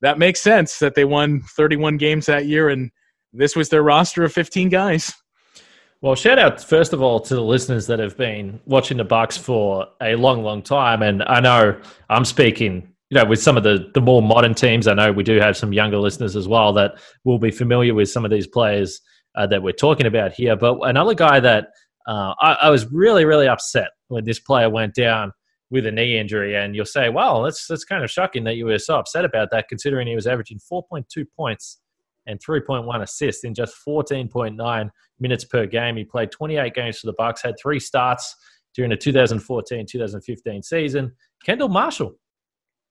that 0.00 0.18
makes 0.18 0.40
sense 0.40 0.78
that 0.78 0.94
they 0.94 1.04
won 1.04 1.42
31 1.56 1.96
games 1.96 2.26
that 2.26 2.46
year, 2.46 2.68
and 2.68 2.90
this 3.32 3.56
was 3.56 3.68
their 3.68 3.82
roster 3.82 4.24
of 4.24 4.32
15 4.32 4.68
guys." 4.68 5.12
Well, 6.00 6.14
shout 6.14 6.38
out 6.38 6.62
first 6.62 6.92
of 6.92 7.02
all 7.02 7.18
to 7.18 7.34
the 7.34 7.42
listeners 7.42 7.88
that 7.88 7.98
have 7.98 8.16
been 8.16 8.60
watching 8.66 8.98
the 8.98 9.04
Bucks 9.04 9.36
for 9.36 9.88
a 10.00 10.14
long, 10.14 10.44
long 10.44 10.62
time, 10.62 11.02
and 11.02 11.24
I 11.24 11.40
know 11.40 11.76
I'm 12.08 12.24
speaking, 12.24 12.94
you 13.10 13.16
know, 13.18 13.24
with 13.24 13.40
some 13.40 13.56
of 13.56 13.62
the 13.62 13.90
the 13.94 14.00
more 14.00 14.22
modern 14.22 14.54
teams. 14.54 14.86
I 14.86 14.94
know 14.94 15.12
we 15.12 15.22
do 15.22 15.40
have 15.40 15.56
some 15.56 15.72
younger 15.72 15.98
listeners 15.98 16.36
as 16.36 16.46
well 16.46 16.72
that 16.74 16.98
will 17.24 17.38
be 17.38 17.50
familiar 17.50 17.94
with 17.94 18.10
some 18.10 18.24
of 18.24 18.30
these 18.30 18.46
players 18.46 19.00
uh, 19.34 19.46
that 19.46 19.62
we're 19.62 19.72
talking 19.72 20.06
about 20.06 20.32
here. 20.32 20.56
But 20.56 20.78
another 20.82 21.14
guy 21.14 21.40
that 21.40 21.68
uh, 22.06 22.34
I, 22.40 22.52
I 22.62 22.70
was 22.70 22.90
really, 22.92 23.24
really 23.24 23.48
upset 23.48 23.88
when 24.08 24.24
this 24.24 24.40
player 24.40 24.68
went 24.68 24.94
down 24.94 25.32
with 25.70 25.86
a 25.86 25.92
knee 25.92 26.18
injury, 26.18 26.56
and 26.56 26.74
you'll 26.74 26.86
say, 26.86 27.08
"Well, 27.08 27.42
that's 27.42 27.66
that's 27.66 27.84
kind 27.84 28.04
of 28.04 28.10
shocking 28.10 28.44
that 28.44 28.56
you 28.56 28.66
were 28.66 28.78
so 28.78 28.98
upset 28.98 29.24
about 29.24 29.50
that, 29.52 29.68
considering 29.68 30.06
he 30.06 30.14
was 30.14 30.26
averaging 30.26 30.58
4.2 30.58 31.24
points." 31.36 31.80
and 32.28 32.38
3.1 32.44 33.02
assists 33.02 33.42
in 33.42 33.54
just 33.54 33.74
14.9 33.88 34.90
minutes 35.18 35.44
per 35.44 35.66
game. 35.66 35.96
He 35.96 36.04
played 36.04 36.30
28 36.30 36.74
games 36.74 36.98
for 36.98 37.06
the 37.06 37.14
Bucks, 37.14 37.42
had 37.42 37.54
three 37.60 37.80
starts 37.80 38.36
during 38.74 38.90
the 38.90 38.96
2014-2015 38.98 40.62
season. 40.62 41.12
Kendall 41.42 41.68
Marshall. 41.68 42.14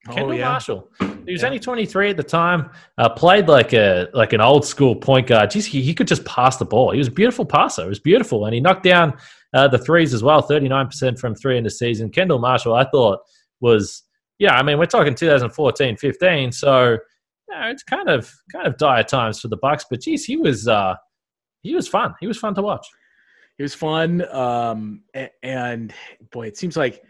Kendall 0.08 0.30
oh, 0.32 0.36
yeah. 0.36 0.50
Marshall. 0.50 0.90
He 1.26 1.32
was 1.34 1.42
Yeah. 1.42 1.48
only 1.48 1.60
23 1.60 2.10
at 2.12 2.18
the 2.18 2.24
time. 2.24 2.70
Uh, 2.98 3.10
played 3.10 3.48
like 3.48 3.74
a 3.74 4.08
like 4.14 4.34
an 4.34 4.42
old 4.42 4.66
school 4.66 4.96
point 4.96 5.28
guard. 5.28 5.50
Jeez, 5.52 5.66
he, 5.66 5.82
he 5.82 5.94
could 5.94 6.08
just 6.08 6.24
pass 6.26 6.58
the 6.58 6.66
ball. 6.66 6.92
He 6.92 6.98
was 6.98 7.08
a 7.08 7.12
beautiful 7.12 7.46
passer. 7.46 7.84
It 7.86 7.90
was 7.90 8.00
beautiful, 8.00 8.46
and 8.46 8.54
he 8.54 8.62
knocked 8.62 8.84
down 8.84 9.14
uh, 9.54 9.68
the 9.68 9.78
threes 9.78 10.14
as 10.14 10.24
well. 10.24 10.42
39% 10.42 11.20
from 11.20 11.36
three 11.36 11.58
in 11.58 11.64
the 11.64 11.70
season. 11.70 12.10
Kendall 12.10 12.40
Marshall, 12.40 12.74
I 12.76 12.86
thought 12.90 13.20
was 13.60 14.04
yeah. 14.40 14.56
I 14.56 14.64
mean, 14.64 14.78
we're 14.78 14.86
talking 14.86 15.14
2014-15, 15.16 16.54
so 16.54 16.92
you 16.92 16.98
know, 17.56 17.68
it's 17.70 17.84
kind 17.84 18.10
of 18.10 18.32
kind 18.52 18.68
of 18.68 18.78
dire 18.78 19.04
times 19.04 19.40
for 19.40 19.48
the 19.48 19.58
Bucks. 19.58 19.86
But 19.90 20.02
geez, 20.02 20.26
he 20.26 20.38
was 20.38 20.68
uh, 20.68 20.96
he 21.62 21.76
was 21.76 21.88
fun. 21.88 22.14
He 22.20 22.28
was 22.28 22.38
fun 22.38 22.56
to 22.56 22.62
watch. 22.62 22.86
He 23.58 23.64
was 23.64 23.74
fun. 23.74 24.24
Um, 24.34 25.02
a- 25.16 25.32
and 25.44 25.94
boy, 26.32 26.48
it 26.48 26.58
seems 26.58 26.78
like 26.78 27.02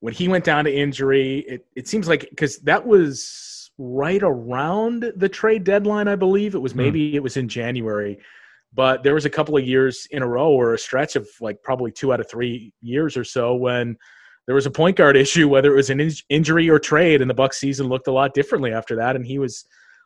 when 0.00 0.14
he 0.14 0.28
went 0.28 0.44
down 0.44 0.64
to 0.64 0.74
injury, 0.74 1.40
it, 1.46 1.66
it 1.76 1.88
seems 1.88 2.08
like 2.08 2.26
because 2.30 2.58
that 2.60 2.86
was 2.86 3.70
right 3.78 4.22
around 4.22 5.12
the 5.16 5.28
trade 5.28 5.64
deadline, 5.64 6.08
I 6.08 6.16
believe. 6.16 6.54
It 6.54 6.58
was 6.58 6.72
Hmm. 6.72 6.78
maybe 6.78 7.14
it 7.16 7.22
was 7.22 7.36
in 7.36 7.48
January. 7.48 8.18
But 8.72 9.02
there 9.02 9.14
was 9.14 9.24
a 9.24 9.30
couple 9.30 9.56
of 9.56 9.66
years 9.66 10.06
in 10.10 10.22
a 10.22 10.26
row 10.28 10.50
or 10.50 10.74
a 10.74 10.78
stretch 10.78 11.16
of 11.16 11.28
like 11.40 11.62
probably 11.62 11.90
two 11.90 12.12
out 12.12 12.20
of 12.20 12.28
three 12.30 12.72
years 12.82 13.16
or 13.16 13.24
so 13.24 13.54
when 13.54 13.96
there 14.46 14.54
was 14.54 14.66
a 14.66 14.70
point 14.70 14.96
guard 14.96 15.16
issue, 15.24 15.48
whether 15.48 15.72
it 15.72 15.76
was 15.76 15.90
an 15.90 16.00
in- 16.00 16.12
injury 16.28 16.68
or 16.70 16.78
trade, 16.78 17.20
and 17.20 17.28
the 17.28 17.34
Bucks 17.34 17.58
season 17.58 17.88
looked 17.88 18.06
a 18.08 18.12
lot 18.12 18.32
differently 18.34 18.72
after 18.72 18.96
that. 18.96 19.16
And 19.16 19.26
he 19.26 19.38
was 19.38 19.64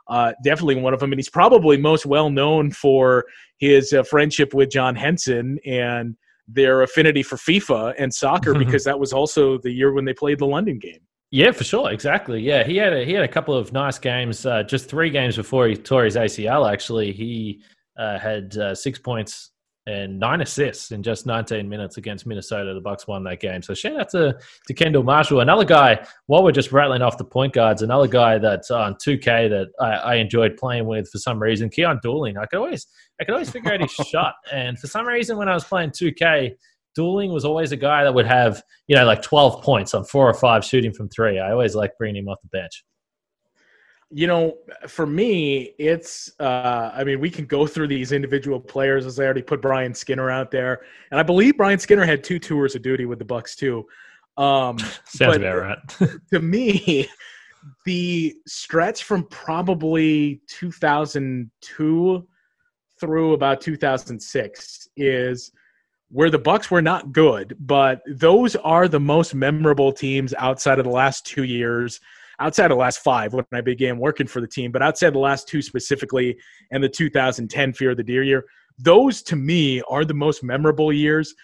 uh, 0.09 0.33
definitely 0.43 0.77
one 0.77 0.95
of 0.95 1.01
them. 1.01 1.13
And 1.13 1.19
he's 1.19 1.29
probably 1.31 1.77
most 1.77 2.05
well 2.07 2.31
known 2.31 2.71
for 2.71 3.25
his 3.59 3.93
uh, 3.93 4.03
friendship 4.03 4.55
with 4.55 4.71
John 4.71 4.97
Henson 4.97 5.59
and 5.67 6.17
their 6.47 6.83
affinity 6.83 7.23
for 7.23 7.37
FIFA 7.37 7.95
and 7.99 8.13
soccer, 8.13 8.55
because 8.59 8.85
that 8.85 8.99
was 8.99 9.13
also 9.13 9.59
the 9.59 9.71
year 9.71 9.93
when 9.93 10.05
they 10.05 10.15
played 10.15 10.39
the 10.39 10.47
London 10.47 10.79
game. 10.79 11.01
Yeah, 11.31 11.51
for 11.51 11.65
sure, 11.65 11.91
exactly. 11.91 12.41
Yeah, 12.41 12.63
he 12.63 12.77
had 12.77 12.93
a, 12.93 13.05
he 13.05 13.13
had 13.13 13.25
a 13.25 13.29
couple 13.29 13.55
of 13.57 13.73
nice 13.73 13.99
games. 13.99 14.47
Uh, 14.47 14.63
just 14.63 14.89
three 14.89 15.11
games 15.11 15.37
before 15.37 15.67
he 15.67 15.77
tore 15.77 16.05
his 16.05 16.15
ACL. 16.15 16.71
Actually, 16.71 17.13
he 17.13 17.61
uh, 17.97 18.19
had 18.19 18.57
uh, 18.57 18.75
six 18.75 18.99
points 19.01 19.51
and 19.87 20.19
nine 20.19 20.41
assists 20.41 20.93
in 20.93 21.03
just 21.03 21.27
19 21.27 21.69
minutes 21.69 21.99
against 21.99 22.27
Minnesota. 22.27 22.73
The 22.73 22.81
Bucks 22.81 23.07
won 23.07 23.23
that 23.25 23.41
game. 23.41 23.61
So 23.63 23.75
shout 23.75 24.01
out 24.01 24.09
to, 24.11 24.39
to 24.67 24.75
Kendall 24.75 25.03
Marshall, 25.03 25.41
another 25.41 25.65
guy. 25.65 26.07
While 26.27 26.43
we're 26.43 26.53
just 26.53 26.73
rattling 26.73 27.03
off 27.03 27.19
the 27.19 27.25
point 27.25 27.53
guards, 27.53 27.83
another 27.83 28.07
guy 28.09 28.39
that's 28.39 28.71
on 28.71 28.95
2K 28.95 29.51
that 29.51 29.69
I, 29.81 29.91
I 29.91 30.15
enjoyed 30.17 30.57
playing 30.57 30.87
with 30.87 31.11
for 31.11 31.19
some 31.19 31.41
reason. 31.41 31.69
Keyon 31.69 32.01
Dooling. 32.03 32.39
I 32.39 32.47
could 32.47 32.61
always 32.61 32.87
I 33.21 33.25
could 33.25 33.33
always 33.33 33.51
figure 33.51 33.73
out 33.73 33.81
his 33.81 33.91
shot, 33.93 34.35
and 34.53 34.79
for 34.79 34.87
some 34.87 35.07
reason 35.07 35.37
when 35.37 35.49
I 35.49 35.55
was 35.55 35.65
playing 35.65 35.91
2K. 35.91 36.55
Dooling 36.97 37.33
was 37.33 37.45
always 37.45 37.73
a 37.73 37.77
guy 37.77 38.05
that 38.05 38.15
would 38.15 38.27
have, 38.27 38.63
you 38.87 38.95
know, 38.95 39.05
like 39.05 39.21
12 39.21 39.63
points 39.65 39.95
on 39.95 40.05
four 40.05 40.29
or 40.29 40.35
five 40.35 40.65
shooting 40.65 40.93
from 40.93 41.09
three. 41.09 41.41
I 41.41 41.51
always 41.51 41.75
like 41.75 41.91
bringing 41.99 42.23
him 42.23 42.29
off 42.29 42.39
the 42.43 42.49
bench. 42.57 42.85
You 44.11 44.29
know, 44.29 44.59
for 44.87 45.07
me, 45.07 45.75
it's. 45.79 46.31
Uh, 46.39 46.93
I 46.95 47.03
mean, 47.03 47.19
we 47.19 47.31
can 47.31 47.47
go 47.47 47.67
through 47.67 47.89
these 47.89 48.13
individual 48.13 48.61
players 48.61 49.07
as 49.07 49.19
I 49.19 49.25
already 49.25 49.43
put 49.43 49.61
Brian 49.61 49.93
Skinner 49.93 50.31
out 50.31 50.53
there, 50.53 50.83
and 51.11 51.19
I 51.19 51.25
believe 51.25 51.57
Brian 51.57 51.81
Skinner 51.81 52.05
had 52.05 52.23
two 52.23 52.39
tours 52.39 52.77
of 52.77 52.83
duty 52.83 53.07
with 53.07 53.19
the 53.19 53.25
Bucks 53.25 53.57
too. 53.57 53.85
Um, 54.37 54.79
Sounds 55.05 55.37
about 55.37 55.57
right. 55.57 55.79
to 56.33 56.41
me, 56.41 57.09
the 57.87 58.37
stretch 58.47 59.03
from 59.03 59.25
probably 59.29 60.43
2002 60.49 62.29
through 63.05 63.35
about 63.35 63.61
2006 63.61 64.89
is 64.97 65.53
where 66.11 66.31
the 66.31 66.39
Bucks 66.39 66.71
were 66.71 66.81
not 66.81 67.13
good, 67.13 67.55
but 67.61 68.01
those 68.07 68.57
are 68.57 68.89
the 68.89 69.01
most 69.01 69.35
memorable 69.35 69.93
teams 69.93 70.33
outside 70.39 70.79
of 70.79 70.87
the 70.87 70.91
last 70.91 71.27
two 71.27 71.45
years, 71.45 72.01
outside 72.41 72.67
of 72.67 72.71
the 72.71 72.81
last 72.81 73.01
five 73.01 73.35
when 73.35 73.45
I 73.53 73.61
began 73.61 73.99
working 73.99 74.27
for 74.27 74.41
the 74.41 74.49
team, 74.49 74.73
but 74.73 74.81
outside 74.81 75.13
the 75.13 75.19
last 75.19 75.49
two 75.49 75.61
specifically, 75.61 76.37
and 76.71 76.83
the 76.83 76.89
2010 76.89 77.75
Fear 77.75 77.91
of 77.91 77.97
the 77.99 78.03
Deer 78.03 78.23
year. 78.23 78.45
Those 78.79 79.23
to 79.25 79.37
me 79.37 79.83
are 79.83 80.05
the 80.05 80.15
most 80.15 80.43
memorable 80.43 80.93
years. 80.93 81.35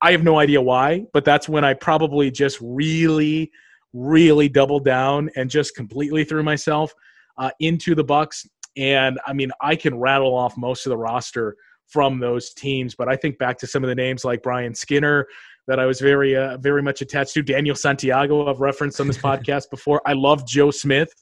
I 0.00 0.12
have 0.12 0.24
no 0.24 0.38
idea 0.38 0.62
why, 0.62 1.04
but 1.12 1.26
that's 1.26 1.48
when 1.48 1.64
I 1.64 1.74
probably 1.74 2.30
just 2.30 2.58
really, 2.62 3.50
really 3.92 4.48
doubled 4.48 4.86
down 4.86 5.28
and 5.36 5.50
just 5.50 5.76
completely 5.76 6.24
threw 6.24 6.42
myself 6.42 6.92
uh, 7.36 7.50
into 7.60 7.94
the 7.94 8.04
Bucks. 8.04 8.46
And 8.80 9.20
I 9.26 9.34
mean, 9.34 9.52
I 9.60 9.76
can 9.76 9.98
rattle 9.98 10.34
off 10.34 10.56
most 10.56 10.86
of 10.86 10.90
the 10.90 10.96
roster 10.96 11.54
from 11.86 12.18
those 12.18 12.54
teams, 12.54 12.94
but 12.94 13.08
I 13.08 13.16
think 13.16 13.36
back 13.38 13.58
to 13.58 13.66
some 13.66 13.84
of 13.84 13.88
the 13.88 13.94
names 13.94 14.24
like 14.24 14.42
Brian 14.42 14.74
Skinner 14.74 15.26
that 15.68 15.78
I 15.78 15.84
was 15.84 16.00
very, 16.00 16.34
uh, 16.34 16.56
very 16.56 16.82
much 16.82 17.02
attached 17.02 17.34
to. 17.34 17.42
Daniel 17.42 17.76
Santiago, 17.76 18.48
I've 18.48 18.60
referenced 18.60 18.98
on 18.98 19.06
this 19.06 19.18
podcast 19.30 19.68
before. 19.70 20.00
I 20.06 20.14
love 20.14 20.46
Joe 20.46 20.70
Smith, 20.70 21.12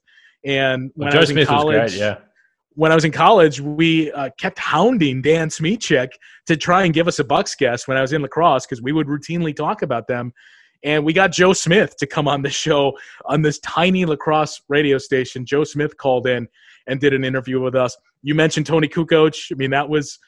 and 0.44 0.92
when 0.94 1.06
Well, 1.06 1.12
Joe 1.12 1.18
I 1.18 1.20
was 1.20 1.30
Smith 1.30 1.48
in 1.48 1.54
college, 1.54 1.82
was 1.82 1.92
great, 1.92 2.00
yeah. 2.00 2.18
when 2.74 2.92
I 2.92 2.94
was 2.94 3.04
in 3.04 3.12
college, 3.12 3.60
we 3.60 4.12
uh, 4.12 4.30
kept 4.38 4.60
hounding 4.60 5.20
Dan 5.20 5.48
Smyczek 5.48 6.10
to 6.46 6.56
try 6.56 6.84
and 6.84 6.94
give 6.94 7.08
us 7.08 7.18
a 7.18 7.24
Bucks 7.24 7.56
guest 7.56 7.88
when 7.88 7.96
I 7.96 8.02
was 8.02 8.12
in 8.12 8.22
La 8.22 8.28
Crosse 8.28 8.66
because 8.66 8.80
we 8.80 8.92
would 8.92 9.08
routinely 9.08 9.56
talk 9.56 9.82
about 9.82 10.06
them. 10.06 10.32
And 10.84 11.04
we 11.04 11.12
got 11.12 11.32
Joe 11.32 11.52
Smith 11.52 11.96
to 11.96 12.06
come 12.06 12.28
on 12.28 12.42
the 12.42 12.50
show 12.50 12.96
on 13.24 13.42
this 13.42 13.58
tiny 13.60 14.04
La 14.04 14.16
Crosse 14.16 14.62
radio 14.68 14.98
station. 14.98 15.44
Joe 15.44 15.64
Smith 15.64 15.96
called 15.96 16.26
in 16.26 16.46
and 16.86 17.00
did 17.00 17.12
an 17.12 17.24
interview 17.24 17.60
with 17.60 17.74
us. 17.74 17.96
You 18.22 18.34
mentioned 18.34 18.66
Toni 18.66 18.88
Kukoc. 18.88 19.52
I 19.52 19.54
mean, 19.56 19.70
that 19.70 19.88
was, 19.88 20.18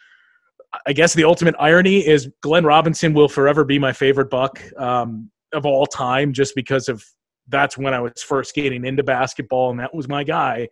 I 0.86 0.92
guess, 0.92 1.14
the 1.14 1.24
ultimate 1.24 1.54
irony 1.58 2.06
is 2.06 2.28
Glenn 2.42 2.64
Robinson 2.64 3.14
will 3.14 3.28
forever 3.28 3.64
be 3.64 3.78
my 3.78 3.92
favorite 3.92 4.30
Buck 4.30 4.60
um, 4.76 5.30
of 5.52 5.66
all 5.66 5.86
time 5.86 6.32
just 6.32 6.54
because 6.54 6.88
of 6.88 7.04
that's 7.48 7.76
when 7.76 7.94
I 7.94 8.00
was 8.00 8.22
first 8.22 8.54
getting 8.54 8.84
into 8.84 9.02
basketball 9.02 9.70
and 9.70 9.80
that 9.80 9.94
was 9.94 10.08
my 10.08 10.24
guy. 10.24 10.68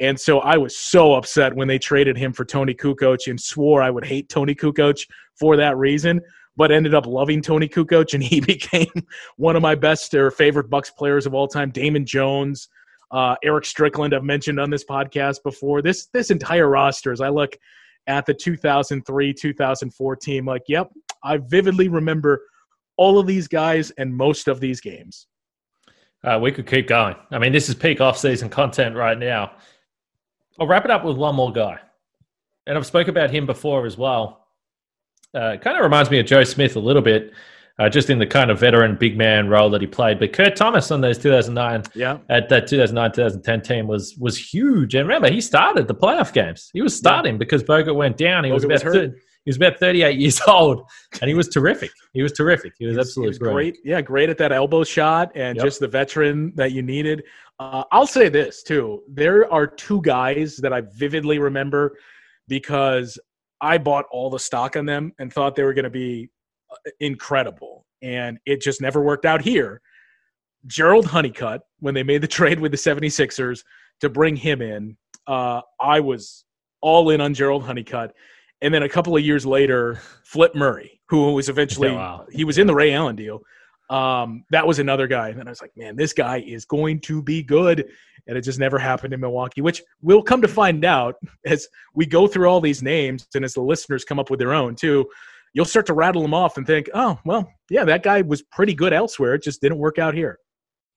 And 0.00 0.18
so 0.18 0.40
I 0.40 0.56
was 0.56 0.76
so 0.76 1.14
upset 1.14 1.54
when 1.54 1.68
they 1.68 1.78
traded 1.78 2.16
him 2.16 2.32
for 2.32 2.44
Toni 2.44 2.74
Kukoc 2.74 3.28
and 3.28 3.40
swore 3.40 3.82
I 3.82 3.90
would 3.90 4.04
hate 4.04 4.28
Toni 4.28 4.54
Kukoc 4.54 5.06
for 5.38 5.56
that 5.56 5.76
reason, 5.76 6.20
but 6.56 6.70
ended 6.70 6.94
up 6.94 7.06
loving 7.06 7.40
Toni 7.40 7.68
Kukoc 7.68 8.14
and 8.14 8.22
he 8.22 8.40
became 8.52 8.92
one 9.36 9.56
of 9.56 9.62
my 9.62 9.74
best 9.74 10.14
or 10.14 10.30
favorite 10.30 10.70
Bucks 10.70 10.90
players 10.90 11.26
of 11.26 11.34
all 11.34 11.48
time. 11.48 11.70
Damon 11.70 12.04
Jones, 12.04 12.68
uh, 13.10 13.36
Erick 13.42 13.64
Strickland, 13.64 14.14
I've 14.14 14.24
mentioned 14.24 14.60
on 14.60 14.70
this 14.70 14.84
podcast 14.84 15.42
before. 15.42 15.82
This 15.82 16.06
this 16.12 16.30
entire 16.30 16.68
roster, 16.68 17.12
as 17.12 17.20
I 17.20 17.28
look 17.28 17.56
at 18.06 18.26
the 18.26 18.34
2003 18.34 19.32
2004 19.32 20.16
team, 20.16 20.46
like, 20.46 20.62
yep, 20.68 20.90
I 21.22 21.38
vividly 21.38 21.88
remember 21.88 22.42
all 22.96 23.18
of 23.18 23.26
these 23.26 23.48
guys 23.48 23.90
and 23.92 24.14
most 24.14 24.48
of 24.48 24.60
these 24.60 24.80
games. 24.80 25.26
Uh, 26.24 26.38
we 26.40 26.52
could 26.52 26.66
keep 26.66 26.86
going. 26.86 27.16
I 27.30 27.38
mean, 27.38 27.52
this 27.52 27.68
is 27.68 27.74
peak 27.74 28.00
off-season 28.00 28.48
content 28.48 28.94
right 28.94 29.18
now. 29.18 29.52
I'll 30.60 30.66
wrap 30.66 30.84
it 30.84 30.90
up 30.90 31.04
with 31.04 31.16
one 31.16 31.34
more 31.34 31.50
guy, 31.50 31.80
and 32.66 32.76
I've 32.76 32.86
spoke 32.86 33.08
about 33.08 33.30
him 33.30 33.46
before 33.46 33.86
as 33.86 33.96
well. 33.96 34.41
Uh, 35.34 35.56
kind 35.56 35.76
of 35.76 35.82
reminds 35.82 36.10
me 36.10 36.18
of 36.20 36.26
Joe 36.26 36.44
Smith 36.44 36.76
a 36.76 36.80
little 36.80 37.00
bit, 37.02 37.32
uh, 37.78 37.88
just 37.88 38.10
in 38.10 38.18
the 38.18 38.26
kind 38.26 38.50
of 38.50 38.60
veteran 38.60 38.96
big 38.96 39.16
man 39.16 39.48
role 39.48 39.70
that 39.70 39.80
he 39.80 39.86
played. 39.86 40.18
But 40.18 40.32
Kurt 40.34 40.56
Thomas 40.56 40.90
on 40.90 41.00
those 41.00 41.16
2009 41.18 41.84
Yeah. 41.94 42.18
at 42.28 42.48
that 42.50 42.66
2009-2010 42.68 43.62
team 43.64 43.86
was 43.86 44.14
was 44.18 44.36
huge. 44.36 44.94
And 44.94 45.08
remember, 45.08 45.30
he 45.30 45.40
started 45.40 45.88
the 45.88 45.94
playoff 45.94 46.32
games. 46.32 46.70
He 46.74 46.82
was 46.82 46.94
starting 46.94 47.38
because 47.38 47.62
Bogut 47.64 47.94
went 47.94 48.16
down. 48.18 48.44
He 48.44 48.52
was 48.52 48.64
about 48.64 48.74
was 48.74 48.82
hurt. 48.82 48.94
thir- 49.12 49.16
he 49.44 49.48
was 49.48 49.56
about 49.56 49.78
38 49.80 50.18
years 50.20 50.40
old, 50.46 50.82
and 51.20 51.28
he 51.28 51.34
was 51.34 51.48
terrific. 51.48 51.90
He 52.12 52.22
was 52.22 52.32
terrific. 52.32 52.74
He 52.78 52.86
was 52.86 52.94
He 52.96 53.00
absolutely 53.00 53.26
he 53.26 53.30
was 53.30 53.38
brilliant. 53.38 53.74
great. 53.76 53.90
Yeah, 53.90 54.00
great 54.02 54.28
at 54.30 54.38
that 54.38 54.52
elbow 54.52 54.84
shot 54.84 55.32
and 55.34 55.56
Yep. 55.56 55.64
just 55.64 55.80
the 55.80 55.88
veteran 55.88 56.52
that 56.56 56.70
you 56.72 56.82
needed. 56.82 57.24
Uh, 57.58 57.82
I'll 57.90 58.06
say 58.06 58.28
this 58.28 58.62
too: 58.62 59.02
there 59.08 59.50
are 59.52 59.66
two 59.66 60.00
guys 60.02 60.58
that 60.58 60.72
I 60.74 60.82
vividly 60.94 61.38
remember 61.38 61.96
because 62.48 63.18
I 63.62 63.78
bought 63.78 64.06
all 64.10 64.28
the 64.28 64.38
stock 64.38 64.76
on 64.76 64.84
them 64.84 65.12
and 65.18 65.32
thought 65.32 65.54
they 65.54 65.62
were 65.62 65.72
going 65.72 65.84
to 65.84 65.90
be 65.90 66.28
uh, 66.70 66.90
incredible, 67.00 67.86
and 68.02 68.38
it 68.44 68.60
just 68.60 68.80
never 68.80 69.00
worked 69.00 69.24
out 69.24 69.40
here. 69.40 69.80
Jerald 70.66 71.06
Honeycutt, 71.06 71.62
when 71.78 71.94
they 71.94 72.02
made 72.02 72.20
the 72.20 72.28
trade 72.28 72.60
with 72.60 72.72
the 72.72 72.76
76ers 72.76 73.62
to 74.00 74.10
bring 74.10 74.36
him 74.36 74.60
in, 74.60 74.96
uh, 75.26 75.60
I 75.80 76.00
was 76.00 76.44
all 76.80 77.10
in 77.10 77.20
on 77.20 77.32
Jerald 77.32 77.64
Honeycutt. 77.64 78.12
And 78.60 78.72
then 78.72 78.82
a 78.82 78.88
couple 78.88 79.16
of 79.16 79.24
years 79.24 79.46
later, 79.46 80.00
Flip 80.24 80.54
Murray, 80.54 81.00
who 81.08 81.32
was 81.32 81.48
eventually 81.48 81.90
wow. 81.90 82.26
he 82.30 82.44
was 82.44 82.58
in 82.58 82.66
the 82.66 82.74
Ray 82.74 82.92
Allen 82.92 83.16
deal. 83.16 83.40
Um, 83.92 84.44
that 84.50 84.66
was 84.66 84.78
another 84.78 85.06
guy. 85.06 85.28
And 85.28 85.42
I 85.46 85.50
was 85.50 85.60
like, 85.60 85.76
man, 85.76 85.96
this 85.96 86.14
guy 86.14 86.38
is 86.38 86.64
going 86.64 87.00
to 87.00 87.22
be 87.22 87.42
good. 87.42 87.84
And 88.26 88.38
it 88.38 88.40
just 88.40 88.58
never 88.58 88.78
happened 88.78 89.12
in 89.12 89.20
Milwaukee, 89.20 89.60
which 89.60 89.82
we'll 90.00 90.22
come 90.22 90.40
to 90.40 90.48
find 90.48 90.84
out 90.84 91.16
as 91.46 91.68
we 91.94 92.06
go 92.06 92.26
through 92.26 92.48
all 92.48 92.60
these 92.60 92.82
names 92.82 93.26
and 93.34 93.44
as 93.44 93.52
the 93.52 93.60
listeners 93.60 94.04
come 94.04 94.18
up 94.18 94.30
with 94.30 94.40
their 94.40 94.54
own 94.54 94.74
too. 94.74 95.06
You'll 95.54 95.66
start 95.66 95.84
to 95.86 95.92
rattle 95.92 96.22
them 96.22 96.32
off 96.32 96.56
and 96.56 96.66
think, 96.66 96.88
oh, 96.94 97.18
well, 97.26 97.52
yeah, 97.68 97.84
that 97.84 98.02
guy 98.02 98.22
was 98.22 98.40
pretty 98.40 98.72
good 98.72 98.94
elsewhere. 98.94 99.34
It 99.34 99.42
just 99.42 99.60
didn't 99.60 99.76
work 99.76 99.98
out 99.98 100.14
here. 100.14 100.38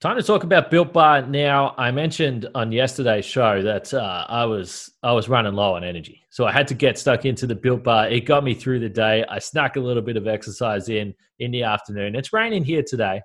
Time 0.01 0.17
to 0.17 0.23
talk 0.23 0.43
about 0.43 0.69
Built 0.69 0.91
Bar 0.91 1.21
now. 1.21 1.73
I 1.77 1.89
mentioned 1.89 2.49
on 2.53 2.69
yesterday's 2.69 3.23
show 3.23 3.61
that 3.61 3.93
uh, 3.93 4.25
I 4.27 4.43
was 4.43 4.91
I 5.01 5.13
was 5.13 5.29
running 5.29 5.53
low 5.53 5.75
on 5.75 5.85
energy, 5.85 6.21
so 6.29 6.45
I 6.45 6.51
had 6.51 6.67
to 6.67 6.73
get 6.73 6.99
stuck 6.99 7.23
into 7.23 7.47
the 7.47 7.55
Built 7.55 7.85
Bar. 7.85 8.09
It 8.09 8.25
got 8.25 8.43
me 8.43 8.53
through 8.53 8.81
the 8.81 8.89
day. 8.89 9.23
I 9.29 9.39
snuck 9.39 9.77
a 9.77 9.79
little 9.79 10.03
bit 10.03 10.17
of 10.17 10.27
exercise 10.27 10.89
in 10.89 11.13
in 11.39 11.51
the 11.51 11.63
afternoon. 11.63 12.13
It's 12.13 12.33
raining 12.33 12.65
here 12.65 12.83
today, 12.83 13.21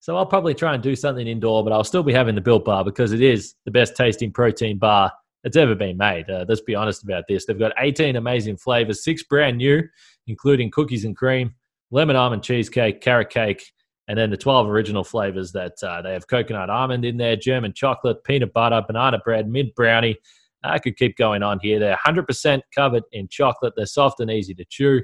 so 0.00 0.16
I'll 0.16 0.24
probably 0.24 0.54
try 0.54 0.72
and 0.72 0.82
do 0.82 0.96
something 0.96 1.26
indoor, 1.26 1.62
but 1.62 1.74
I'll 1.74 1.84
still 1.84 2.02
be 2.02 2.14
having 2.14 2.34
the 2.34 2.40
Built 2.40 2.64
Bar 2.64 2.84
because 2.84 3.12
it 3.12 3.20
is 3.20 3.54
the 3.66 3.70
best 3.70 3.94
tasting 3.94 4.32
protein 4.32 4.78
bar 4.78 5.12
that's 5.44 5.58
ever 5.58 5.74
been 5.74 5.98
made. 5.98 6.30
Uh, 6.30 6.46
let's 6.48 6.62
be 6.62 6.74
honest 6.74 7.02
about 7.02 7.24
this. 7.28 7.44
They've 7.44 7.58
got 7.58 7.72
18 7.78 8.16
amazing 8.16 8.56
flavors, 8.56 9.04
six 9.04 9.24
brand 9.24 9.58
new, 9.58 9.82
including 10.26 10.70
cookies 10.70 11.04
and 11.04 11.14
cream, 11.14 11.54
lemon 11.90 12.16
almond 12.16 12.42
cheesecake, 12.42 13.02
carrot 13.02 13.28
cake, 13.28 13.62
and 14.08 14.18
then 14.18 14.30
the 14.30 14.36
12 14.36 14.68
original 14.68 15.04
flavors 15.04 15.52
that 15.52 15.74
uh, 15.82 16.00
they 16.00 16.14
have 16.14 16.26
coconut 16.26 16.70
almond 16.70 17.04
in 17.04 17.18
there, 17.18 17.36
German 17.36 17.74
chocolate, 17.74 18.24
peanut 18.24 18.54
butter, 18.54 18.82
banana 18.86 19.20
bread, 19.22 19.48
mint 19.48 19.74
brownie. 19.74 20.16
I 20.64 20.78
could 20.78 20.96
keep 20.96 21.16
going 21.16 21.42
on 21.42 21.60
here. 21.62 21.78
They're 21.78 21.98
100% 22.04 22.62
covered 22.74 23.04
in 23.12 23.28
chocolate. 23.28 23.74
They're 23.76 23.86
soft 23.86 24.20
and 24.20 24.30
easy 24.30 24.54
to 24.54 24.64
chew. 24.64 25.02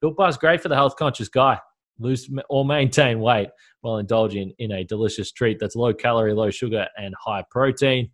Built 0.00 0.16
Bar's 0.16 0.36
great 0.36 0.62
for 0.62 0.68
the 0.68 0.74
health 0.74 0.96
conscious 0.96 1.28
guy. 1.28 1.60
Lose 1.98 2.28
or 2.48 2.64
maintain 2.64 3.20
weight 3.20 3.48
while 3.82 3.98
indulging 3.98 4.52
in 4.58 4.72
a 4.72 4.84
delicious 4.84 5.32
treat 5.32 5.58
that's 5.60 5.76
low 5.76 5.94
calorie, 5.94 6.34
low 6.34 6.50
sugar, 6.50 6.86
and 6.98 7.14
high 7.18 7.44
protein. 7.50 8.10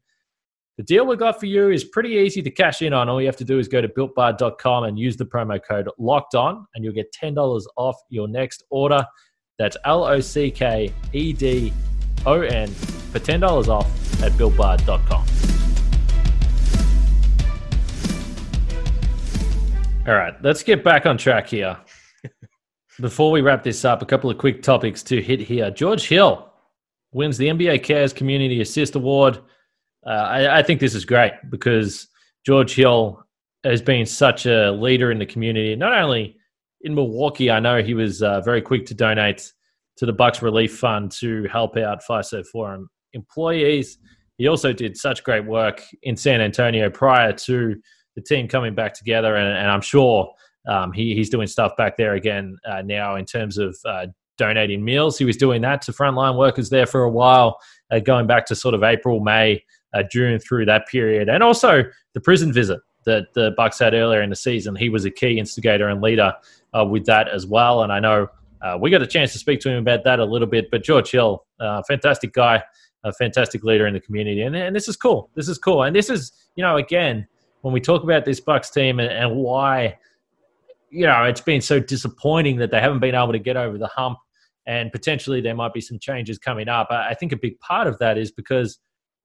The 0.76 0.84
deal 0.84 1.06
we 1.06 1.16
got 1.16 1.38
for 1.38 1.46
you 1.46 1.70
is 1.70 1.84
pretty 1.84 2.10
easy 2.10 2.42
to 2.42 2.50
cash 2.50 2.82
in 2.82 2.92
on. 2.92 3.08
All 3.08 3.20
you 3.20 3.26
have 3.26 3.36
to 3.36 3.44
do 3.44 3.58
is 3.58 3.68
go 3.68 3.80
to 3.80 3.88
builtbar.com 3.88 4.84
and 4.84 4.98
use 4.98 5.16
the 5.16 5.26
promo 5.26 5.60
code 5.62 5.88
locked 5.98 6.34
on, 6.34 6.66
and 6.74 6.84
you'll 6.84 6.94
get 6.94 7.12
$10 7.12 7.62
off 7.76 7.96
your 8.08 8.28
next 8.28 8.64
order. 8.70 9.04
That's 9.62 9.76
L 9.84 10.02
O 10.02 10.18
C 10.18 10.50
K 10.50 10.92
E 11.12 11.32
D 11.32 11.72
O 12.26 12.40
N 12.40 12.66
for 12.66 13.20
$10 13.20 13.68
off 13.68 13.86
at 14.20 14.32
builtbar.com. 14.32 15.24
All 20.08 20.14
right, 20.16 20.34
let's 20.42 20.64
get 20.64 20.82
back 20.82 21.06
on 21.06 21.16
track 21.16 21.46
here. 21.46 21.78
Before 23.00 23.30
we 23.30 23.40
wrap 23.40 23.62
this 23.62 23.84
up, 23.84 24.02
a 24.02 24.04
couple 24.04 24.28
of 24.30 24.36
quick 24.36 24.64
topics 24.64 25.00
to 25.04 25.22
hit 25.22 25.38
here. 25.38 25.70
George 25.70 26.08
Hill 26.08 26.52
wins 27.12 27.38
the 27.38 27.46
NBA 27.46 27.84
Cares 27.84 28.12
Community 28.12 28.62
Assist 28.62 28.96
Award. 28.96 29.38
Uh, 30.04 30.10
I, 30.10 30.58
I, 30.58 30.62
think 30.64 30.80
this 30.80 30.96
is 30.96 31.04
great 31.04 31.34
because 31.50 32.08
George 32.44 32.74
Hill 32.74 33.24
has 33.62 33.80
been 33.80 34.06
such 34.06 34.44
a 34.44 34.72
leader 34.72 35.12
in 35.12 35.20
the 35.20 35.26
community. 35.26 35.76
Not 35.76 35.92
only 35.92 36.36
in 36.82 36.94
Milwaukee, 36.94 37.50
I 37.50 37.60
know 37.60 37.82
he 37.82 37.94
was 37.94 38.22
uh, 38.22 38.40
very 38.40 38.60
quick 38.60 38.86
to 38.86 38.94
donate 38.94 39.52
to 39.96 40.06
the 40.06 40.12
Bucks 40.12 40.42
Relief 40.42 40.76
Fund 40.78 41.12
to 41.12 41.44
help 41.44 41.76
out 41.76 42.02
Fiserv 42.08 42.46
Forum 42.46 42.88
employees. 43.12 43.98
He 44.38 44.48
also 44.48 44.72
did 44.72 44.96
such 44.96 45.22
great 45.22 45.44
work 45.44 45.82
in 46.02 46.16
San 46.16 46.40
Antonio 46.40 46.90
prior 46.90 47.32
to 47.32 47.76
the 48.16 48.22
team 48.22 48.48
coming 48.48 48.74
back 48.74 48.94
together, 48.94 49.36
and, 49.36 49.56
and 49.56 49.70
I'm 49.70 49.80
sure 49.80 50.32
um, 50.68 50.92
he, 50.92 51.14
he's 51.14 51.30
doing 51.30 51.46
stuff 51.46 51.72
back 51.76 51.96
there 51.96 52.14
again 52.14 52.56
uh, 52.66 52.82
now 52.82 53.16
in 53.16 53.24
terms 53.24 53.58
of 53.58 53.76
uh, 53.84 54.06
donating 54.38 54.84
meals. 54.84 55.18
He 55.18 55.24
was 55.24 55.36
doing 55.36 55.62
that 55.62 55.82
to 55.82 55.92
frontline 55.92 56.36
workers 56.36 56.70
there 56.70 56.86
for 56.86 57.02
a 57.02 57.10
while, 57.10 57.58
uh, 57.90 58.00
going 58.00 58.26
back 58.26 58.46
to 58.46 58.54
sort 58.54 58.74
of 58.74 58.82
April, 58.82 59.20
May, 59.20 59.62
uh, 59.94 60.02
June 60.10 60.38
through 60.38 60.66
that 60.66 60.86
period, 60.88 61.28
and 61.28 61.42
also 61.42 61.84
the 62.14 62.20
prison 62.20 62.52
visit 62.52 62.80
that 63.04 63.32
the 63.34 63.52
Bucks 63.56 63.78
had 63.78 63.94
earlier 63.94 64.22
in 64.22 64.30
the 64.30 64.36
season. 64.36 64.76
He 64.76 64.88
was 64.88 65.04
a 65.04 65.10
key 65.10 65.38
instigator 65.38 65.88
and 65.88 66.00
leader 66.00 66.34
uh, 66.72 66.84
with 66.84 67.04
that 67.06 67.28
as 67.28 67.46
well, 67.46 67.82
and 67.82 67.92
I 67.92 68.00
know. 68.00 68.28
Uh, 68.60 68.78
we 68.80 68.90
got 68.90 69.02
a 69.02 69.06
chance 69.08 69.32
to 69.32 69.38
speak 69.40 69.58
to 69.58 69.68
him 69.68 69.78
about 69.78 70.04
that 70.04 70.20
a 70.20 70.24
little 70.24 70.46
bit, 70.46 70.70
but 70.70 70.84
George 70.84 71.10
Hill, 71.10 71.44
fantastic 71.88 72.32
guy, 72.32 72.62
a 73.02 73.12
fantastic 73.12 73.64
leader 73.64 73.88
in 73.88 73.94
the 73.94 74.00
community, 74.00 74.42
and, 74.42 74.54
and 74.54 74.76
this 74.76 74.86
is 74.86 74.96
cool. 74.96 75.30
This 75.34 75.48
is 75.48 75.58
cool, 75.58 75.82
and 75.82 75.96
this 75.96 76.08
is, 76.08 76.30
you 76.54 76.62
know, 76.62 76.76
again, 76.76 77.26
when 77.62 77.72
we 77.74 77.80
talk 77.80 78.04
about 78.04 78.24
this 78.24 78.40
Bucks 78.40 78.70
team 78.70 79.00
and, 79.00 79.10
and 79.10 79.34
why 79.36 79.98
you 80.90 81.06
know 81.06 81.24
it's 81.24 81.40
been 81.40 81.60
so 81.60 81.80
disappointing 81.80 82.58
that 82.58 82.70
they 82.70 82.80
haven't 82.80 83.00
been 83.00 83.14
able 83.14 83.32
to 83.32 83.38
get 83.38 83.56
over 83.56 83.78
the 83.78 83.88
hump, 83.88 84.18
and 84.66 84.92
potentially 84.92 85.40
there 85.40 85.54
might 85.54 85.72
be 85.72 85.80
some 85.80 85.98
changes 85.98 86.38
coming 86.38 86.68
up. 86.68 86.88
I, 86.90 87.14
think 87.14 87.32
a 87.32 87.36
big 87.36 87.58
part 87.60 87.86
of 87.86 87.98
that 87.98 88.18
is 88.18 88.30
because 88.30 88.78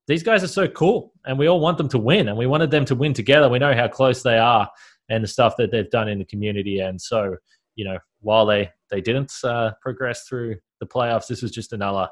these 0.07 0.23
guys 0.23 0.43
are 0.43 0.47
so 0.47 0.67
cool, 0.67 1.13
and 1.25 1.37
we 1.37 1.47
all 1.47 1.59
want 1.59 1.77
them 1.77 1.89
to 1.89 1.97
win, 1.97 2.29
and 2.29 2.37
we 2.37 2.47
wanted 2.47 2.71
them 2.71 2.85
to 2.85 2.95
win 2.95 3.13
together. 3.13 3.49
We 3.49 3.59
know 3.59 3.75
how 3.75 3.87
close 3.87 4.23
they 4.23 4.37
are, 4.37 4.69
and 5.09 5.23
the 5.23 5.27
stuff 5.27 5.55
that 5.57 5.71
they've 5.71 5.89
done 5.89 6.07
in 6.07 6.17
the 6.17 6.25
community, 6.25 6.79
and 6.79 6.99
so 6.99 7.35
you 7.75 7.85
know 7.85 7.99
while 8.21 8.45
they 8.45 8.71
they 8.89 9.01
didn't 9.01 9.33
uh, 9.43 9.71
progress 9.81 10.23
through 10.27 10.57
the 10.79 10.87
playoffs, 10.87 11.27
this 11.27 11.41
was 11.41 11.51
just 11.51 11.73
another 11.73 12.07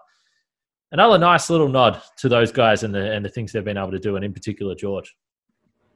another 0.92 1.18
nice 1.18 1.50
little 1.50 1.70
nod 1.70 2.02
to 2.18 2.30
those 2.30 2.52
guys 2.52 2.84
and 2.84 2.94
the 2.94 3.12
and 3.12 3.24
the 3.24 3.30
things 3.30 3.52
they've 3.52 3.64
been 3.64 3.78
able 3.78 3.92
to 3.92 4.00
do, 4.00 4.18
and 4.18 4.26
in 4.26 4.34
particular 4.34 4.76
George. 4.76 5.16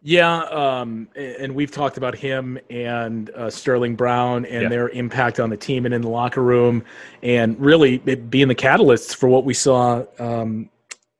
Yeah, 0.01 0.43
um, 0.43 1.09
and 1.17 1.53
we've 1.53 1.71
talked 1.71 1.97
about 1.97 2.15
him 2.15 2.57
and 2.69 3.29
uh, 3.31 3.49
Sterling 3.49 3.95
Brown 3.97 4.45
and 4.45 4.63
yeah. 4.63 4.69
their 4.69 4.87
impact 4.89 5.41
on 5.41 5.49
the 5.49 5.57
team 5.57 5.83
and 5.85 5.93
in 5.93 6.01
the 6.01 6.09
locker 6.09 6.41
room, 6.41 6.85
and 7.21 7.59
really 7.59 7.97
being 7.97 8.47
the 8.47 8.55
catalysts 8.55 9.13
for 9.13 9.27
what 9.27 9.43
we 9.43 9.53
saw 9.53 10.05
um, 10.17 10.69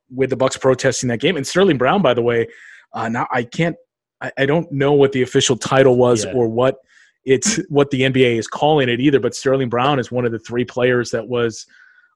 with 0.10 0.30
the 0.30 0.36
Bucks 0.36 0.58
protesting 0.58 1.10
that 1.10 1.20
game. 1.20 1.38
And 1.38 1.46
Sterling 1.46 1.78
Brown, 1.78 2.02
by 2.02 2.14
the 2.14 2.22
way, 2.22 2.48
uh, 2.94 3.10
now 3.10 3.28
I 3.32 3.44
can't, 3.44 3.76
I, 4.22 4.32
I, 4.38 4.46
don't 4.46 4.72
know 4.72 4.94
what 4.94 5.12
the 5.12 5.22
official 5.22 5.56
title 5.56 5.96
was 5.96 6.26
yeah. 6.26 6.34
or 6.34 6.48
what 6.48 6.78
it's 7.26 7.58
what 7.70 7.92
the 7.92 8.02
NBA 8.02 8.38
is 8.38 8.48
calling 8.48 8.90
it 8.90 9.00
either. 9.00 9.20
But 9.20 9.36
Sterling 9.36 9.70
Brown 9.70 10.00
is 10.00 10.12
one 10.12 10.26
of 10.26 10.32
the 10.32 10.40
three 10.40 10.66
players 10.66 11.12
that 11.12 11.28
was 11.28 11.66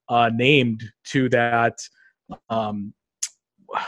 uh, 0.10 0.30
named 0.34 0.84
to 1.12 1.30
that. 1.30 1.78
Um, 2.50 2.94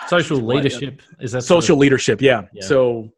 social 0.08 0.38
leadership 0.38 1.02
is 1.20 1.32
that 1.32 1.44
social 1.44 1.78
leadership 1.78 2.22
yeah, 2.22 2.44
yeah. 2.54 2.64
so 2.66 3.10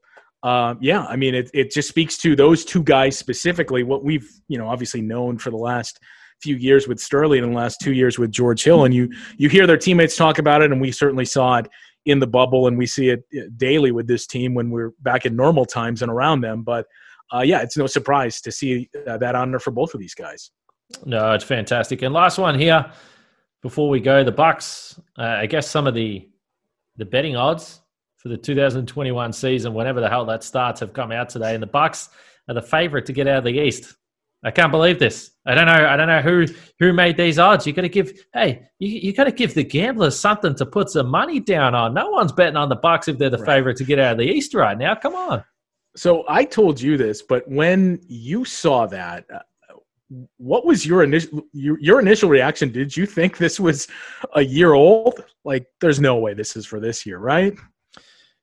uh, 0.43 0.76
yeah 0.80 1.06
i 1.06 1.15
mean 1.15 1.34
it, 1.34 1.50
it 1.54 1.71
just 1.71 1.88
speaks 1.88 2.17
to 2.17 2.36
those 2.36 2.65
two 2.65 2.84
guys 2.84 3.17
specifically 3.17 3.84
what 3.84 4.04
we've 4.04 4.30
you 4.47 4.58
know 4.58 4.67
obviously 4.67 5.02
known 5.02 5.38
for 5.38 5.50
the 5.50 5.58
last 5.58 6.00
few 6.41 6.56
years 6.56 6.88
with 6.88 7.00
sterling 7.00 7.43
and 7.43 7.52
the 7.52 7.58
last 7.58 7.80
two 7.82 7.93
years 7.93 8.19
with 8.19 8.32
george 8.32 8.63
hill 8.63 8.86
and 8.86 8.93
you 8.93 9.10
you 9.38 9.50
hear 9.50 9.65
their 9.65 9.78
teammates 9.78 10.15
talk 10.15 10.38
about 10.38 10.62
it 10.62 10.71
and 10.71 10.80
we 10.80 10.91
certainly 10.91 11.26
saw 11.26 11.58
it 11.58 11.67
in 12.06 12.19
the 12.19 12.28
bubble 12.28 12.67
and 12.67 12.78
we 12.78 12.86
see 12.86 13.10
it 13.10 13.26
uh, 13.38 13.41
daily 13.58 13.91
with 13.91 14.08
this 14.08 14.28
team 14.28 14.54
when 14.54 14.69
we're 14.69 14.91
back 15.02 15.26
in 15.26 15.36
normal 15.36 15.65
times 15.65 16.02
and 16.02 16.10
around 16.12 16.41
them. 16.41 16.63
But 16.63 16.86
uh, 17.34 17.41
yeah 17.41 17.62
it's 17.62 17.76
no 17.76 17.88
surprise 17.88 18.39
to 18.41 18.52
see 18.52 18.89
uh, 19.08 19.17
that 19.17 19.36
honor 19.36 19.60
for 19.60 19.71
both 19.71 19.93
of 19.93 20.00
these 20.00 20.13
guys. 20.13 20.52
No 21.06 21.34
it's 21.34 21.43
fantastic. 21.43 22.02
And 22.02 22.13
last 22.13 22.38
one 22.38 22.58
here 22.58 22.89
before 23.62 23.89
we 23.89 24.00
go 24.00 24.23
the 24.23 24.32
bucks 24.32 25.00
uh, 25.17 25.23
i 25.23 25.47
guess 25.47 25.67
some 25.67 25.88
of 25.88 25.95
the 25.95 26.30
the 26.97 27.06
betting 27.06 27.36
odds 27.36 27.82
for 28.17 28.30
the 28.30 28.38
2021 28.38 29.32
season, 29.32 29.73
whenever 29.73 30.02
the 30.02 30.10
hell 30.10 30.26
that 30.26 30.43
starts, 30.43 30.80
have 30.80 30.93
come 30.93 31.12
out 31.12 31.30
today, 31.30 31.54
and 31.54 31.62
the 31.62 31.67
Bucks 31.67 32.10
are 32.47 32.56
the 32.56 32.62
favorite 32.62 33.06
to 33.06 33.13
get 33.13 33.28
out 33.28 33.39
of 33.39 33.43
the 33.43 33.60
East. 33.60 33.95
I 34.48 34.52
can't 34.52 34.72
believe 34.72 34.98
this. 34.98 35.32
I 35.46 35.56
don't 35.56 35.66
know. 35.66 35.74
I 35.90 35.98
don't 35.98 36.08
know 36.08 36.22
who 36.22 36.46
who 36.80 36.94
made 36.94 37.18
these 37.18 37.38
odds. 37.38 37.68
You 37.68 37.74
got 37.74 37.82
to 37.82 37.90
give. 37.90 38.18
Hey, 38.34 38.62
you, 38.80 38.88
you 38.88 39.14
got 39.14 39.26
to 39.26 39.32
give 39.34 39.54
the 39.54 39.64
gamblers 39.64 40.18
something 40.18 40.56
to 40.56 40.66
put 40.66 40.90
some 40.90 41.10
money 41.10 41.42
down 41.42 41.76
on. 41.76 41.94
No 41.94 42.12
one's 42.12 42.32
betting 42.32 42.56
on 42.56 42.70
the 42.70 42.78
Bucks 42.78 43.10
if 43.10 43.18
they're 43.18 43.30
the 43.30 43.40
right. 43.40 43.46
favorite 43.46 43.76
to 43.78 43.84
get 43.84 44.00
out 44.00 44.14
of 44.14 44.20
the 44.20 44.24
East 44.24 44.54
right 44.54 44.78
now. 44.78 44.96
Come 44.96 45.16
on. 45.16 45.44
So 45.98 46.24
I 46.30 46.46
told 46.46 46.80
you 46.80 46.96
this, 46.96 47.24
but 47.24 47.46
when 47.50 48.00
you 48.08 48.46
saw 48.46 48.88
that, 48.88 49.26
uh, 49.34 49.40
what 50.38 50.66
was 50.66 50.86
your 50.86 51.04
initial 51.04 51.42
your, 51.52 51.78
your 51.82 52.00
initial 52.00 52.30
reaction? 52.30 52.72
Did 52.72 52.96
you 52.96 53.06
think 53.06 53.38
this 53.38 53.60
was 53.60 53.90
a 54.34 54.42
year 54.42 54.76
old? 54.76 55.26
Like, 55.44 55.68
there's 55.82 56.00
no 56.00 56.16
way 56.16 56.34
this 56.34 56.56
is 56.56 56.66
for 56.66 56.80
this 56.80 57.06
year, 57.06 57.18
right? 57.18 57.54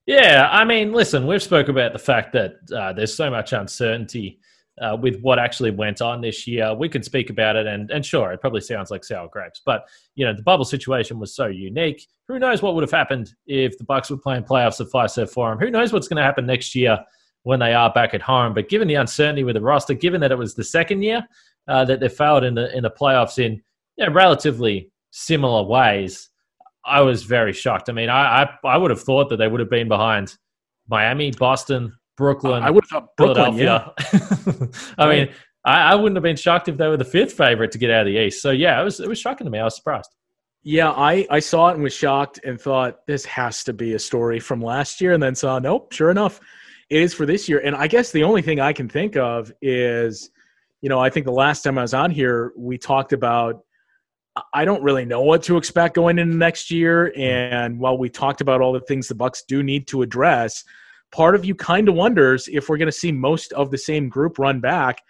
Yeah, 0.05 0.51
I 0.53 0.67
mean, 0.67 0.93
listen, 0.93 1.27
we've 1.27 1.43
spoke 1.43 1.69
about 1.69 1.95
the 1.95 1.99
fact 1.99 2.35
that 2.35 2.57
uh, 2.77 2.93
there's 2.93 3.17
so 3.17 3.31
much 3.31 3.55
uncertainty 3.55 4.41
uh, 4.81 4.97
with 5.01 5.21
what 5.21 5.39
actually 5.39 5.71
went 5.71 6.03
on 6.03 6.21
this 6.21 6.47
year. 6.47 6.75
We 6.75 6.89
can 6.89 7.03
speak 7.03 7.31
about 7.31 7.57
it, 7.57 7.67
and 7.67 7.91
and 7.91 8.05
sure, 8.05 8.33
it 8.33 8.41
probably 8.41 8.61
sounds 8.61 8.91
like 8.91 9.05
sour 9.05 9.29
grapes, 9.29 9.61
but 9.65 9.89
you 10.15 10.25
know, 10.25 10.35
the 10.35 10.43
bubble 10.43 10.65
situation 10.65 11.19
was 11.19 11.35
so 11.35 11.47
unique. 11.47 12.07
Who 12.29 12.39
knows 12.39 12.63
what 12.63 12.75
would 12.75 12.83
have 12.83 12.91
happened 12.91 13.35
if 13.47 13.77
the 13.79 13.85
Bucks 13.85 14.11
were 14.11 14.17
playing 14.17 14.45
playoffs 14.45 14.81
at 14.81 14.89
Fiserv 14.89 15.31
Forum? 15.31 15.59
Who 15.59 15.71
knows 15.71 15.93
what's 15.93 16.09
going 16.09 16.17
to 16.17 16.23
happen 16.23 16.47
next 16.47 16.75
year 16.75 16.99
when 17.43 17.61
they 17.61 17.75
are 17.75 17.93
back 17.93 18.15
at 18.15 18.23
home? 18.23 18.55
But 18.55 18.69
given 18.69 18.89
the 18.89 18.95
uncertainty 18.95 19.45
with 19.45 19.55
the 19.55 19.61
roster, 19.61 19.95
given 19.95 20.21
that 20.23 20.33
it 20.33 20.39
was 20.39 20.55
the 20.55 20.65
second 20.65 21.03
year, 21.03 21.27
uh, 21.69 21.85
that 21.85 22.01
they 22.01 22.09
failed 22.09 22.45
in 22.45 22.55
the 22.55 22.75
in 22.77 22.83
the 22.83 22.91
playoffs 22.91 23.39
in 23.39 23.63
you 23.97 24.07
know, 24.07 24.13
relatively 24.13 24.91
similar 25.11 25.63
ways. 25.63 26.31
I 26.85 27.01
was 27.01 27.23
very 27.23 27.53
shocked. 27.53 27.89
I 27.89 27.93
mean, 27.93 28.11
I, 28.11 28.43
I, 28.43 28.59
I 28.69 28.77
would 28.77 28.91
have 28.91 29.01
thought 29.01 29.31
that 29.31 29.37
they 29.37 29.49
would 29.49 29.61
have 29.61 29.71
been 29.71 29.89
behind 29.89 30.37
Miami, 30.89 31.31
Boston, 31.31 31.95
Brooklyn. 32.17 32.63
I 32.63 32.71
would 32.71 32.85
have 32.91 33.03
thought 33.03 33.17
Brooklyn, 33.17 33.57
Yeah. 33.57 33.89
I 34.99 35.09
mean, 35.09 35.31
I, 35.65 35.93
I, 35.93 35.95
wouldn't 35.95 36.17
have 36.17 36.23
been 36.23 36.37
shocked 36.37 36.69
if 36.69 36.77
they 36.77 36.87
were 36.89 36.97
the 36.97 37.05
fifth 37.05 37.33
favorite 37.33 37.73
to 37.73 37.79
get 37.79 37.91
out 37.91 38.03
of 38.03 38.13
the 38.13 38.19
East. 38.19 38.43
So 38.43 38.51
yeah, 38.51 38.81
it 38.81 38.85
was 38.85 39.01
it 39.01 39.09
was 39.09 39.19
shocking 39.19 39.45
to 39.47 39.51
me. 39.51 39.59
I 39.59 39.65
was 39.65 39.77
surprised. 39.77 40.11
Yeah, 40.63 40.91
I, 40.91 41.27
I 41.31 41.41
saw 41.41 41.69
it 41.69 41.75
and 41.75 41.83
was 41.83 41.93
shocked 41.93 42.41
and 42.45 42.59
thought 42.59 43.07
this 43.07 43.25
has 43.27 43.65
to 43.65 43.73
be 43.73 43.95
a 43.95 43.99
story 43.99 44.41
from 44.41 44.63
last 44.63 45.01
year, 45.01 45.13
and 45.13 45.23
then 45.23 45.35
saw 45.35 45.59
nope, 45.59 45.93
sure 45.93 46.11
enough, 46.11 46.41
it 46.91 47.01
is 47.01 47.15
for 47.15 47.27
this 47.27 47.49
year. 47.49 47.61
And 47.61 47.77
I 47.77 47.87
guess 47.87 48.13
the 48.13 48.25
only 48.25 48.43
thing 48.43 48.61
I 48.61 48.73
can 48.73 48.89
think 48.89 49.17
of 49.17 49.53
is 49.61 50.31
you 50.85 50.91
know, 50.91 51.01
I 51.01 51.09
think 51.09 51.25
the 51.25 51.33
last 51.33 51.63
time 51.63 51.79
I 51.79 51.83
was 51.83 51.95
on 51.95 52.11
here, 52.11 52.53
we 52.59 52.77
talked 52.77 53.15
about 53.15 53.63
I 54.53 54.67
don't 54.67 54.83
really 54.83 55.07
know 55.07 55.23
what 55.23 55.43
to 55.45 55.57
expect 55.57 55.95
going 55.95 56.19
into 56.19 56.37
next 56.37 56.71
year. 56.71 57.11
And 57.17 57.79
while 57.79 57.97
we 57.97 58.11
talked 58.11 58.43
about 58.43 58.61
all 58.61 58.75
the 58.75 58.81
things 58.81 59.09
the 59.09 59.15
Bucks 59.15 59.45
do 59.49 59.63
need 59.63 59.87
to 59.89 60.03
address, 60.03 60.63
part 61.15 61.37
of 61.37 61.45
you 61.45 61.55
kind 61.55 61.89
of 61.89 61.95
wonders 61.95 62.49
if 62.51 62.69
we're 62.69 62.77
going 62.77 62.87
to 62.87 62.93
see 62.93 63.13
most 63.13 63.53
of 63.53 63.71
the 63.71 63.79
same 63.79 64.09
group 64.09 64.37
run 64.37 64.59
back 64.59 65.01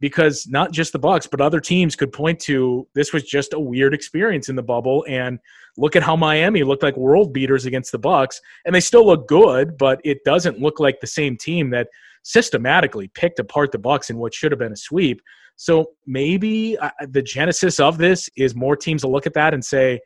because 0.00 0.48
not 0.48 0.72
just 0.72 0.92
the 0.92 0.98
Bucks, 0.98 1.28
but 1.28 1.40
other 1.40 1.60
teams 1.60 1.94
could 1.94 2.12
point 2.12 2.40
to 2.40 2.88
this 2.96 3.12
was 3.12 3.22
just 3.22 3.54
a 3.54 3.60
weird 3.60 3.94
experience 3.94 4.48
in 4.48 4.56
the 4.56 4.64
bubble. 4.64 5.04
And 5.08 5.38
look 5.76 5.94
at 5.94 6.02
how 6.02 6.16
Miami 6.16 6.64
looked 6.64 6.82
like 6.82 6.96
world 6.96 7.32
beaters 7.32 7.66
against 7.66 7.92
the 7.92 8.00
Bucks, 8.00 8.40
and 8.64 8.74
they 8.74 8.80
still 8.80 9.06
look 9.06 9.28
good, 9.28 9.78
but 9.78 10.00
it 10.02 10.18
doesn't 10.24 10.58
look 10.58 10.80
like 10.80 10.98
the 11.00 11.06
same 11.06 11.36
team 11.36 11.70
that 11.70 11.86
systematically 12.24 13.06
picked 13.14 13.38
apart 13.38 13.70
the 13.70 13.78
Bucks 13.78 14.10
in 14.10 14.18
what 14.18 14.34
should 14.34 14.50
have 14.50 14.58
been 14.58 14.72
a 14.72 14.76
sweep. 14.76 15.20
So 15.54 15.92
maybe 16.04 16.76
uh, 16.78 16.90
the 17.08 17.22
genesis 17.22 17.78
of 17.78 17.96
this 17.96 18.28
is 18.36 18.56
more 18.56 18.74
teams 18.74 19.04
will 19.04 19.12
look 19.12 19.26
at 19.26 19.34
that 19.34 19.54
and 19.54 19.64
say, 19.64 20.00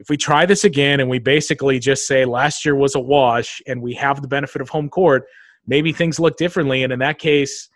if 0.00 0.08
we 0.08 0.16
try 0.16 0.46
this 0.46 0.64
again 0.64 0.98
and 0.98 1.10
we 1.10 1.18
basically 1.18 1.78
just 1.78 2.06
say 2.06 2.24
last 2.24 2.64
year 2.64 2.74
was 2.74 2.94
a 2.94 3.00
wash 3.00 3.60
and 3.66 3.82
we 3.82 3.92
have 3.94 4.22
the 4.22 4.28
benefit 4.28 4.62
of 4.62 4.70
home 4.70 4.88
court, 4.88 5.26
maybe 5.66 5.92
things 5.92 6.18
look 6.18 6.38
differently. 6.38 6.82
And 6.82 6.90
in 6.90 6.98
that 7.00 7.18
case, 7.18 7.68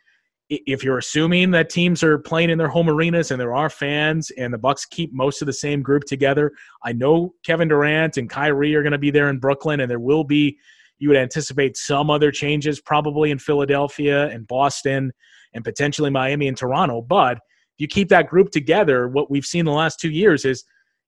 if 0.49 0.83
you're 0.83 0.97
assuming 0.97 1.51
that 1.51 1.69
teams 1.69 2.03
are 2.03 2.19
playing 2.19 2.49
in 2.49 2.57
their 2.57 2.69
home 2.69 2.89
arenas 2.89 3.31
and 3.31 3.39
there 3.39 3.55
are 3.55 3.69
fans 3.69 4.31
and 4.39 4.55
the 4.55 4.59
Bucks 4.59 4.87
keep 4.87 5.13
most 5.13 5.43
of 5.43 5.47
the 5.47 5.53
same 5.53 5.83
group 5.83 6.05
together, 6.05 6.53
I 6.83 6.93
know 6.95 7.35
Kevin 7.45 7.69
Durant 7.69 8.17
and 8.17 8.29
Kyrie 8.29 8.75
are 8.75 8.83
going 8.83 8.93
to 8.93 8.99
be 8.99 9.11
there 9.11 9.29
in 9.29 9.39
Brooklyn, 9.39 9.81
and 9.81 9.91
there 9.91 10.01
will 10.01 10.25
be. 10.25 10.59
You 10.99 11.09
would 11.09 11.19
anticipate 11.19 11.77
some 11.77 12.09
other 12.09 12.31
changes, 12.31 12.81
probably 12.81 13.33
in 13.33 13.39
Philadelphia 13.39 14.29
and 14.29 14.47
Boston, 14.47 15.13
and 15.53 15.65
potentially 15.65 16.09
Miami 16.09 16.47
and 16.47 16.57
Toronto. 16.57 17.03
But 17.03 17.39
if 17.39 17.79
you 17.79 17.89
keep 17.89 18.09
that 18.11 18.29
group 18.29 18.51
together, 18.51 19.09
what 19.09 19.29
we've 19.29 19.45
seen 19.45 19.65
the 19.65 19.73
last 19.73 19.99
two 19.99 20.11
years 20.11 20.45
is, 20.45 20.65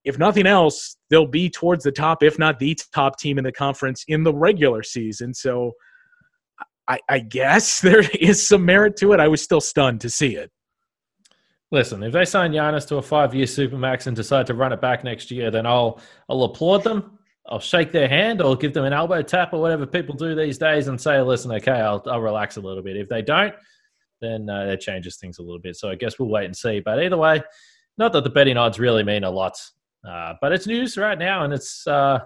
if 0.06 0.18
nothing 0.18 0.46
else, 0.46 0.96
they'll 1.10 1.26
be 1.26 1.50
towards 1.50 1.82
the 1.82 1.90
top, 1.90 2.22
if 2.22 2.38
not 2.38 2.60
the 2.60 2.78
top 2.94 3.18
team 3.18 3.38
in 3.38 3.44
the 3.44 3.52
conference 3.52 4.04
in 4.06 4.22
the 4.22 4.32
regular 4.32 4.84
season. 4.84 5.34
So 5.34 5.72
I, 6.88 7.00
I 7.08 7.18
guess 7.18 7.80
there 7.82 8.04
is 8.20 8.46
some 8.46 8.64
merit 8.64 8.96
to 8.98 9.12
it. 9.12 9.20
I 9.20 9.28
was 9.28 9.42
still 9.42 9.60
stunned 9.60 10.00
to 10.02 10.08
see 10.08 10.36
it. 10.36 10.50
Listen, 11.72 12.04
if 12.04 12.12
they 12.12 12.24
sign 12.24 12.52
Giannis 12.52 12.86
to 12.88 12.96
a 12.96 13.02
five-year 13.02 13.46
supermax 13.46 14.06
and 14.06 14.14
decide 14.14 14.46
to 14.46 14.54
run 14.54 14.72
it 14.72 14.80
back 14.80 15.02
next 15.02 15.32
year, 15.32 15.50
then 15.50 15.66
I'll 15.66 16.00
I'll 16.28 16.44
applaud 16.44 16.84
them. 16.84 17.18
I'll 17.48 17.58
shake 17.58 17.90
their 17.90 18.08
hand 18.08 18.40
or 18.40 18.56
give 18.56 18.72
them 18.72 18.84
an 18.84 18.92
elbow 18.92 19.22
tap 19.22 19.52
or 19.52 19.60
whatever 19.60 19.86
people 19.86 20.14
do 20.14 20.36
these 20.36 20.58
days 20.58 20.86
and 20.86 21.00
say, 21.00 21.20
listen, 21.20 21.50
okay, 21.52 21.72
I'll, 21.72 22.02
I'll 22.06 22.20
relax 22.20 22.56
a 22.56 22.60
little 22.60 22.82
bit. 22.82 22.96
If 22.96 23.08
they 23.08 23.22
don't, 23.22 23.54
then 24.20 24.48
uh, 24.48 24.66
that 24.66 24.80
changes 24.80 25.16
things 25.16 25.38
a 25.38 25.42
little 25.42 25.60
bit. 25.60 25.76
So 25.76 25.90
I 25.90 25.94
guess 25.96 26.18
we'll 26.18 26.28
wait 26.28 26.46
and 26.46 26.56
see. 26.56 26.80
But 26.80 27.02
either 27.02 27.16
way, 27.16 27.42
not 27.98 28.12
that 28.12 28.24
the 28.24 28.30
betting 28.30 28.56
odds 28.56 28.78
really 28.78 29.04
mean 29.04 29.24
a 29.24 29.30
lot, 29.30 29.60
uh, 30.08 30.34
but 30.40 30.52
it's 30.52 30.66
news 30.66 30.96
right 30.96 31.18
now, 31.18 31.44
and 31.44 31.52
it's 31.52 31.86
uh, 31.86 32.18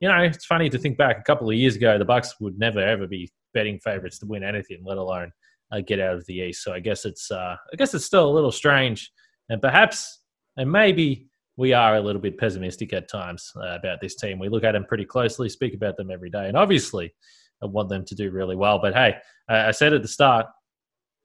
you 0.00 0.08
know 0.08 0.18
it's 0.18 0.46
funny 0.46 0.68
to 0.68 0.78
think 0.78 0.98
back 0.98 1.18
a 1.18 1.22
couple 1.22 1.48
of 1.48 1.56
years 1.56 1.76
ago, 1.76 1.98
the 1.98 2.04
Bucks 2.04 2.34
would 2.40 2.58
never 2.58 2.80
ever 2.80 3.06
be 3.06 3.30
betting 3.54 3.78
favorites 3.78 4.18
to 4.18 4.26
win 4.26 4.42
anything, 4.42 4.82
let 4.84 4.98
alone 4.98 5.32
uh, 5.72 5.80
get 5.80 6.00
out 6.00 6.14
of 6.14 6.26
the 6.26 6.34
East. 6.34 6.62
So 6.62 6.72
I 6.72 6.80
guess 6.80 7.04
it's 7.04 7.30
uh, 7.30 7.56
I 7.72 7.76
guess 7.76 7.94
it's 7.94 8.04
still 8.04 8.28
a 8.28 8.32
little 8.32 8.52
strange, 8.52 9.10
and 9.48 9.60
perhaps 9.60 10.20
and 10.56 10.70
maybe 10.70 11.28
we 11.56 11.72
are 11.72 11.96
a 11.96 12.00
little 12.00 12.20
bit 12.20 12.38
pessimistic 12.38 12.92
at 12.92 13.08
times 13.08 13.52
uh, 13.56 13.76
about 13.76 14.00
this 14.00 14.16
team. 14.16 14.38
We 14.38 14.48
look 14.48 14.64
at 14.64 14.72
them 14.72 14.84
pretty 14.84 15.04
closely, 15.04 15.48
speak 15.48 15.74
about 15.74 15.96
them 15.96 16.10
every 16.10 16.30
day, 16.30 16.48
and 16.48 16.56
obviously 16.56 17.14
I 17.62 17.66
want 17.66 17.88
them 17.88 18.04
to 18.04 18.14
do 18.14 18.30
really 18.30 18.56
well. 18.56 18.78
But 18.78 18.94
hey, 18.94 19.16
I 19.48 19.70
said 19.70 19.92
at 19.92 20.02
the 20.02 20.08
start, 20.08 20.46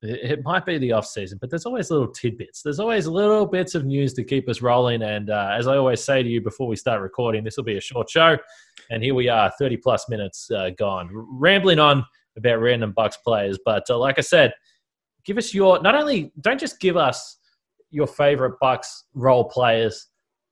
it 0.02 0.44
might 0.44 0.66
be 0.66 0.78
the 0.78 0.92
off 0.92 1.08
season, 1.08 1.40
but 1.42 1.50
there's 1.50 1.66
always 1.66 1.90
little 1.90 2.08
tidbits. 2.08 2.62
There's 2.62 2.80
always 2.80 3.08
little 3.08 3.46
bits 3.48 3.74
of 3.74 3.86
news 3.86 4.14
to 4.14 4.24
keep 4.24 4.48
us 4.48 4.62
rolling. 4.62 5.02
And 5.02 5.30
uh, 5.30 5.50
as 5.58 5.68
I 5.68 5.78
always 5.78 6.04
say 6.04 6.22
to 6.22 6.30
you 6.30 6.40
before 6.40 6.68
we 6.68 6.76
start 6.76 7.02
recording, 7.02 7.44
this 7.44 7.58
will 7.58 7.64
be 7.64 7.78
a 7.78 7.82
short 7.82 8.10
show. 8.10 8.38
And 8.92 9.04
here 9.04 9.16
we 9.16 9.28
are, 9.28 9.52
30 9.58 9.78
plus 9.78 10.08
minutes 10.08 10.52
uh, 10.52 10.70
gone, 10.78 11.10
rambling 11.12 11.80
on 11.80 12.06
about 12.38 12.62
random 12.62 12.92
Bucks 12.92 13.18
players. 13.18 13.58
But 13.66 13.90
uh, 13.90 13.98
like 13.98 14.20
I 14.20 14.22
said, 14.22 14.54
give 15.26 15.38
us 15.38 15.54
your 15.54 15.82
not 15.82 15.96
only 15.96 16.32
don't 16.42 16.60
just 16.60 16.80
give 16.80 16.96
us 16.96 17.38
your 17.90 18.08
favorite 18.08 18.60
Bucks 18.62 19.06
role 19.16 19.46
players, 19.46 20.08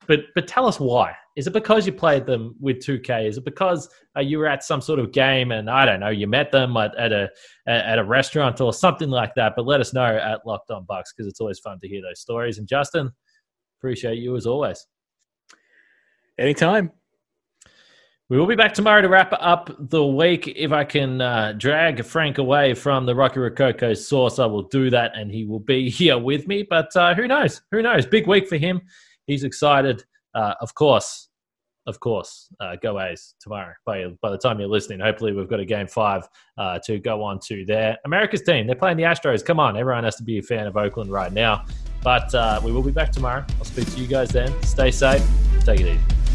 but 0.08 0.20
but 0.34 0.48
tell 0.48 0.66
us 0.66 0.80
why. 0.80 1.14
Is 1.36 1.46
it 1.46 1.52
because 1.52 1.86
you 1.86 1.92
played 1.92 2.24
them 2.24 2.56
with 2.58 2.78
2K? 2.78 3.28
Is 3.28 3.36
it 3.36 3.44
because 3.44 3.90
uh, 4.16 4.20
you 4.20 4.38
were 4.38 4.46
at 4.46 4.64
some 4.64 4.80
sort 4.80 4.98
of 4.98 5.12
game 5.12 5.52
and 5.52 5.68
I 5.68 5.84
don't 5.84 6.00
know 6.00 6.08
you 6.08 6.26
met 6.26 6.50
them 6.50 6.76
at, 6.78 6.96
at 6.96 7.12
a 7.12 7.28
at 7.66 7.98
a 7.98 8.04
restaurant 8.04 8.60
or 8.62 8.72
something 8.72 9.10
like 9.10 9.34
that? 9.34 9.52
But 9.54 9.66
let 9.66 9.80
us 9.80 9.92
know 9.92 10.16
at 10.16 10.46
Locked 10.46 10.70
On 10.70 10.84
Bucks 10.84 11.12
because 11.12 11.28
it's 11.28 11.40
always 11.40 11.58
fun 11.58 11.78
to 11.80 11.88
hear 11.88 12.00
those 12.00 12.20
stories. 12.20 12.56
And 12.56 12.66
Justin, 12.66 13.10
appreciate 13.78 14.18
you 14.18 14.34
as 14.36 14.46
always. 14.46 14.86
Anytime. 16.38 16.90
We 18.28 18.38
will 18.38 18.46
be 18.46 18.56
back 18.56 18.74
tomorrow 18.74 19.02
to 19.02 19.08
wrap 19.08 19.32
up 19.38 19.70
the 19.78 20.04
week. 20.04 20.48
If 20.48 20.72
I 20.72 20.82
can 20.82 21.20
uh, 21.20 21.52
drag 21.56 22.04
Frank 22.04 22.38
away 22.38 22.74
from 22.74 23.06
the 23.06 23.14
Rocky 23.14 23.38
Rococo 23.38 23.94
source, 23.94 24.40
I 24.40 24.46
will 24.46 24.64
do 24.64 24.90
that, 24.90 25.12
and 25.14 25.30
he 25.30 25.44
will 25.44 25.60
be 25.60 25.88
here 25.90 26.18
with 26.18 26.48
me. 26.48 26.66
But 26.68 26.88
uh, 26.96 27.14
who 27.14 27.28
knows? 27.28 27.62
Who 27.70 27.82
knows? 27.82 28.04
Big 28.04 28.26
week 28.26 28.48
for 28.48 28.56
him. 28.56 28.80
He's 29.26 29.44
excited. 29.44 30.02
Uh, 30.34 30.54
of 30.60 30.74
course, 30.74 31.25
of 31.86 32.00
course, 32.00 32.48
uh, 32.60 32.76
go 32.82 33.00
A's 33.00 33.34
tomorrow. 33.40 33.72
By, 33.84 34.06
by 34.20 34.30
the 34.30 34.38
time 34.38 34.58
you're 34.58 34.68
listening, 34.68 35.00
hopefully 35.00 35.32
we've 35.32 35.48
got 35.48 35.60
a 35.60 35.64
game 35.64 35.86
five 35.86 36.28
uh, 36.58 36.78
to 36.84 36.98
go 36.98 37.22
on 37.22 37.38
to 37.46 37.64
there. 37.64 37.96
America's 38.04 38.42
team, 38.42 38.66
they're 38.66 38.76
playing 38.76 38.96
the 38.96 39.04
Astros. 39.04 39.44
Come 39.44 39.60
on, 39.60 39.76
everyone 39.76 40.04
has 40.04 40.16
to 40.16 40.24
be 40.24 40.38
a 40.38 40.42
fan 40.42 40.66
of 40.66 40.76
Oakland 40.76 41.10
right 41.10 41.32
now. 41.32 41.64
But 42.02 42.34
uh, 42.34 42.60
we 42.62 42.72
will 42.72 42.82
be 42.82 42.92
back 42.92 43.10
tomorrow. 43.10 43.44
I'll 43.58 43.64
speak 43.64 43.92
to 43.92 44.00
you 44.00 44.06
guys 44.06 44.30
then. 44.30 44.52
Stay 44.62 44.90
safe. 44.90 45.26
Take 45.64 45.80
it 45.80 45.86
easy. 45.86 46.25